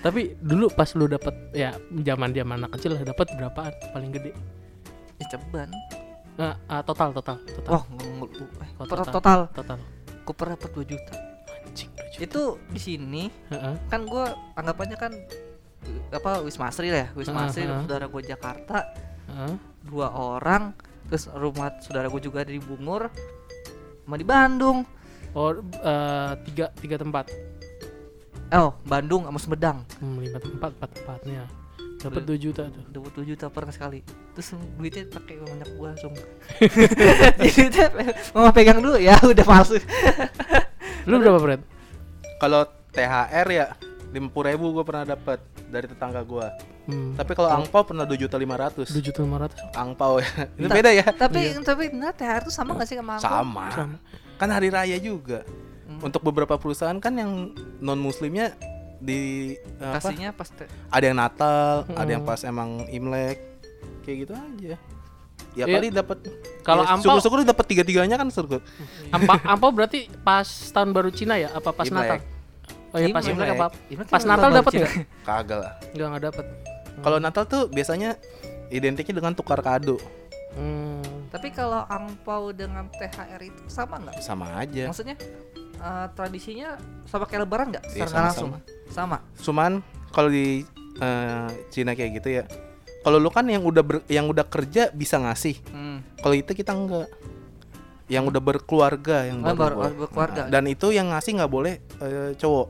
Tapi 0.00 0.34
dulu 0.40 0.66
pas 0.72 0.88
lu 0.96 1.06
dapat 1.06 1.34
ya 1.54 1.76
zaman-zaman 1.92 2.64
anak 2.64 2.74
kecil 2.74 2.96
lah 2.96 3.04
dapat 3.04 3.26
berapaan 3.36 3.70
paling 3.94 4.10
gede? 4.10 4.32
Ya 5.20 5.26
ceban. 5.28 5.68
Nah, 6.34 6.56
ah, 6.66 6.80
total 6.80 7.12
total 7.12 7.36
total. 7.44 7.70
Eh, 7.70 7.76
Oh, 8.80 8.86
total. 8.88 9.04
total. 9.12 9.40
total. 9.52 9.78
Gue 10.22 10.34
pernah 10.34 10.56
dapat 10.56 10.70
2 10.72 10.84
juta. 10.86 11.14
Anjing, 11.60 11.90
dua 11.90 12.06
juta. 12.08 12.22
Itu 12.22 12.42
di 12.66 12.80
sini 12.80 13.22
Heeh. 13.48 13.74
kan 13.86 14.00
gue 14.02 14.24
anggapannya 14.54 14.96
kan 14.96 15.12
eh, 15.82 16.00
apa 16.10 16.40
Wisma 16.40 16.68
Asri 16.68 16.88
lah 16.88 17.04
ya 17.04 17.08
Wisma 17.12 17.46
Asri 17.46 17.64
ah. 17.64 17.80
saudara 17.80 18.06
gue 18.06 18.22
Jakarta 18.22 18.78
Heeh. 19.26 19.54
dua 19.82 20.08
orang 20.10 20.72
terus 21.06 21.28
rumah 21.28 21.76
saudara 21.78 22.06
gue 22.06 22.20
juga 22.20 22.40
ada 22.40 22.50
di 22.50 22.58
Bungur 22.58 23.08
sama 24.02 24.16
di 24.16 24.24
Bandung 24.24 24.82
Oh, 25.30 25.54
eh, 25.62 26.32
tiga 26.42 26.74
tiga 26.74 26.98
tempat. 26.98 27.30
oh 28.50 28.74
Bandung 28.82 29.22
sama 29.24 29.38
Sumedang 29.38 29.78
Hmm, 29.98 30.18
lima 30.18 30.36
tempat, 30.36 30.74
empat 30.74 30.90
tempatnya. 30.92 31.42
Dapat 32.00 32.22
2 32.24 32.36
juta 32.40 32.62
tuh. 32.66 32.84
dapat 32.88 33.12
2 33.12 33.28
juta 33.28 33.46
per 33.46 33.68
sekali 33.68 34.00
terus 34.32 34.56
duitnya 34.74 35.04
pakai 35.06 35.36
banyak 35.36 35.68
gua 35.76 35.92
langsung 35.92 36.16
jadi 37.44 37.92
mama 38.32 38.50
pegang 38.50 38.80
dulu 38.80 38.96
ya 38.96 39.20
udah 39.20 39.44
palsu 39.44 39.76
Lu 41.04 41.16
berapa, 41.16 41.40
Fred? 41.40 41.60
Kalau 42.36 42.60
THR 42.92 43.46
ya 43.48 43.66
50 44.12 44.48
ribu 44.52 44.74
gue 44.74 44.84
pernah 44.84 45.04
dapat 45.06 45.40
dari 45.70 45.86
tetangga 45.86 46.20
gue. 46.20 46.46
Hmm. 46.84 47.14
Tapi 47.14 47.32
kalau 47.32 47.48
angpau 47.48 47.86
pernah 47.86 48.04
2 48.04 48.16
juta 48.18 48.36
500 48.36 48.84
2 48.84 49.00
juta 49.00 49.20
500. 49.22 49.76
Angpau 49.76 50.20
ya. 50.20 50.28
Itu 50.58 50.68
Ta- 50.68 50.76
beda 50.76 50.90
ya. 50.90 51.06
tapi 51.08 51.56
tapi 51.62 51.84
nah 51.94 52.10
THR 52.10 52.44
itu 52.44 52.52
sama 52.52 52.76
gak 52.76 52.84
sih? 52.84 52.96
Sama. 52.98 53.16
Sama. 53.16 53.66
Kan 54.36 54.48
hari 54.50 54.68
raya 54.68 54.98
juga. 54.98 55.40
Hmm. 55.88 56.04
Untuk 56.04 56.20
beberapa 56.20 56.60
perusahaan 56.60 56.96
kan 57.00 57.16
yang 57.16 57.54
non 57.80 57.96
muslimnya 57.96 58.52
di 59.00 59.20
apa? 59.78 59.96
kasihnya 59.98 60.30
pas 60.30 60.46
te- 60.46 60.68
Ada 60.86 61.04
yang 61.06 61.18
Natal, 61.18 61.66
ada 61.90 62.10
yang 62.10 62.22
Hmm. 62.22 62.30
pas 62.30 62.40
emang 62.42 62.84
Imlek. 62.86 63.38
Kayak 64.00 64.16
gitu 64.18 64.32
aja. 64.32 64.76
Ya 65.50 65.64
Iya. 65.66 65.74
kali 65.74 65.88
dapat 65.90 66.18
Kalau 66.62 66.84
ya, 66.84 66.94
ampau 66.94 67.16
syukur-syukur 67.18 67.42
dapat 67.42 67.64
tiga-tiganya 67.66 68.14
kan 68.14 68.28
syukur. 68.28 68.60
Ampa, 69.10 69.34
ampau 69.52 69.72
berarti 69.72 70.06
pas 70.20 70.44
tahun 70.46 70.92
baru 70.92 71.10
Cina 71.10 71.34
ya? 71.34 71.50
Apa 71.50 71.72
pas 71.72 71.84
Imlek. 71.84 71.96
Natal? 72.06 72.18
Oh 72.90 72.98
iya 72.98 73.08
pas 73.08 73.24
Imlek. 73.24 73.34
Imlek 73.34 73.48
apa? 73.56 73.66
Imlek 73.88 74.06
Pas 74.06 74.20
kan 74.20 74.28
Natal 74.30 74.50
dapat 74.52 74.72
nggak? 74.76 74.92
Kagak 75.22 75.58
lah. 75.58 75.72
Enggak 75.90 76.06
enggak 76.06 76.24
dapat. 76.28 76.44
Kalau 77.00 77.18
Natal 77.18 77.44
tuh 77.44 77.62
biasanya 77.66 78.14
identiknya 78.68 79.14
dengan 79.16 79.32
tukar 79.32 79.58
kado. 79.58 79.96
Hmm. 80.50 80.98
tapi 81.30 81.46
kalau 81.48 81.86
angpau 81.86 82.50
dengan 82.50 82.90
THR 82.90 83.38
itu 83.40 83.62
sama 83.68 84.02
nggak 84.02 84.18
Sama 84.18 84.50
aja. 84.58 84.90
maksudnya 84.90 85.14
eh, 85.80 86.06
tradisinya 86.12 86.76
sama 87.04 87.24
kayak 87.24 87.42
lebaran 87.42 87.66
nggak 87.70 87.84
Iya, 87.86 87.92
secara 87.96 88.10
nggak 88.10 88.24
langsung 88.26 88.50
sama-sama. 88.86 89.16
sama 89.18 89.18
Cuman 89.40 89.72
kalau 90.10 90.28
di 90.28 90.62
eh, 90.96 91.48
Cina 91.68 91.92
kayak 91.92 92.10
gitu 92.14 92.28
ya. 92.30 92.44
Kalau 93.00 93.16
lu 93.16 93.28
kan 93.28 93.44
yang 93.44 93.64
udah 93.64 93.80
ber- 93.80 94.04
yang 94.06 94.28
udah 94.28 94.44
kerja 94.44 94.92
bisa 94.92 95.16
ngasih. 95.16 95.56
Hmm. 95.66 96.04
Kalau 96.16 96.34
itu 96.34 96.52
kita 96.52 96.70
enggak. 96.70 97.08
Yang 98.06 98.24
udah 98.28 98.42
berkeluarga 98.42 99.24
yang 99.24 99.40
Oh, 99.40 99.54
baru 99.54 99.78
baru- 99.78 99.96
berkeluarga. 100.02 100.42
Nah, 100.44 100.50
dan 100.50 100.64
itu 100.66 100.90
yang 100.90 101.08
ngasih 101.08 101.40
nggak 101.40 101.48
boleh 101.48 101.74
eh, 101.96 102.34
cowok, 102.34 102.66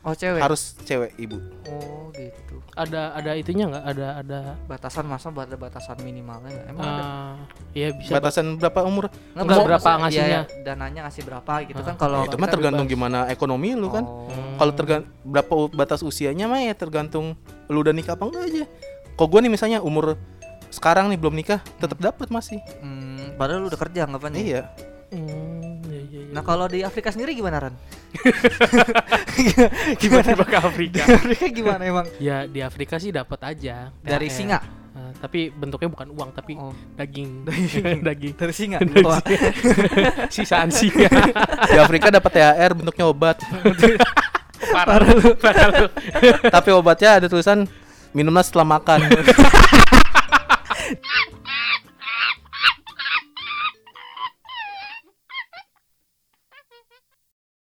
oh 0.00 0.12
cewek 0.12 0.38
harus 0.38 0.62
cewek 0.80 1.10
ibu. 1.16 1.38
oh 1.66 2.08
gitu 2.12 2.56
Ada 2.72 3.10
ada 3.12 3.34
itunya 3.34 3.66
nggak? 3.66 3.84
Ada 3.84 4.06
ada 4.16 4.38
batasan 4.64 5.02
masa 5.04 5.28
ada 5.28 5.54
batasan 5.54 5.98
minimalnya 5.98 6.46
nggak? 6.48 6.66
emang 6.68 6.84
ada 6.84 7.02
eh, 7.02 7.34
Iya 7.74 7.88
bisa. 7.92 8.10
Batasan 8.14 8.54
berapa 8.54 8.80
umur? 8.82 9.10
Nggak, 9.34 9.44
Umur 9.44 9.66
berapa 9.66 9.90
maksudnya, 9.90 10.00
ngasihnya? 10.00 10.40
iya, 10.46 10.62
dananya 10.64 11.00
ngasih 11.04 11.22
berapa 11.24 11.52
gitu 11.64 11.80
Ah. 11.80 11.84
kan 11.84 11.94
kalau 11.96 12.18
Ya, 12.20 12.26
itu 12.26 12.36
mah 12.36 12.48
tergantung 12.48 12.86
bebas. 12.86 12.94
gimana 12.94 13.18
ekonomi 13.28 13.74
lu 13.74 13.88
kan. 13.88 14.02
Oh. 14.02 14.26
Hmm. 14.26 14.54
Kalau 14.56 14.72
tergantung 14.72 15.10
berapa 15.22 15.52
batas 15.68 16.00
usianya 16.00 16.46
mah 16.46 16.60
ya 16.60 16.72
tergantung 16.72 17.34
lu 17.66 17.78
udah 17.80 17.90
nikah 17.90 18.14
apa 18.14 18.24
enggak 18.24 18.44
aja. 18.46 18.64
Kok 19.12 19.26
gua 19.26 19.40
nih 19.40 19.50
misalnya 19.50 19.78
umur 19.80 20.14
sekarang 20.68 21.08
nih 21.08 21.16
belum 21.16 21.34
nikah, 21.34 21.58
tetap 21.74 21.98
dapat 21.98 22.28
masih. 22.28 22.62
Hmm, 22.78 23.34
padahal 23.34 23.58
lu 23.58 23.68
udah 23.68 23.80
kerja 23.80 24.04
anggapannya. 24.04 24.38
Iya. 24.38 24.62
Hmm, 25.08 25.67
iya. 26.28 26.34
Nah 26.36 26.42
kalau 26.44 26.68
di 26.68 26.84
Afrika 26.84 27.08
sendiri 27.08 27.32
gimana 27.32 27.56
Ran? 27.56 27.74
tiba-tiba 30.00 30.44
ke 30.44 30.56
Afrika. 30.60 31.00
Di 31.00 31.12
Afrika 31.16 31.44
gimana 31.48 31.82
emang? 31.84 32.06
ya 32.20 32.44
di 32.44 32.60
Afrika 32.60 33.00
sih 33.00 33.08
dapat 33.08 33.40
aja. 33.56 33.88
Dari 34.04 34.28
THR. 34.28 34.36
singa. 34.36 34.58
Eh, 34.98 35.12
tapi 35.22 35.48
bentuknya 35.54 35.88
bukan 35.94 36.08
uang 36.10 36.30
tapi 36.34 36.52
Oh, 36.58 36.74
daging. 36.98 37.30
Daging. 37.48 38.00
daging. 38.08 38.32
dari 38.36 38.54
singa. 38.54 38.78
Sisaan 40.28 40.68
singa. 40.68 41.08
Di 41.70 41.78
Afrika 41.78 42.12
dapat 42.12 42.30
THR 42.34 42.72
bentuknya 42.76 43.04
obat. 43.08 43.38
Parah 44.74 44.98
lu. 45.00 45.32
Parah 45.38 45.68
lu. 45.70 45.86
Tapi 46.50 46.68
obatnya 46.74 47.22
ada 47.22 47.26
tulisan 47.30 47.64
minumlah 48.12 48.42
setelah 48.42 48.66
makan. 48.78 49.00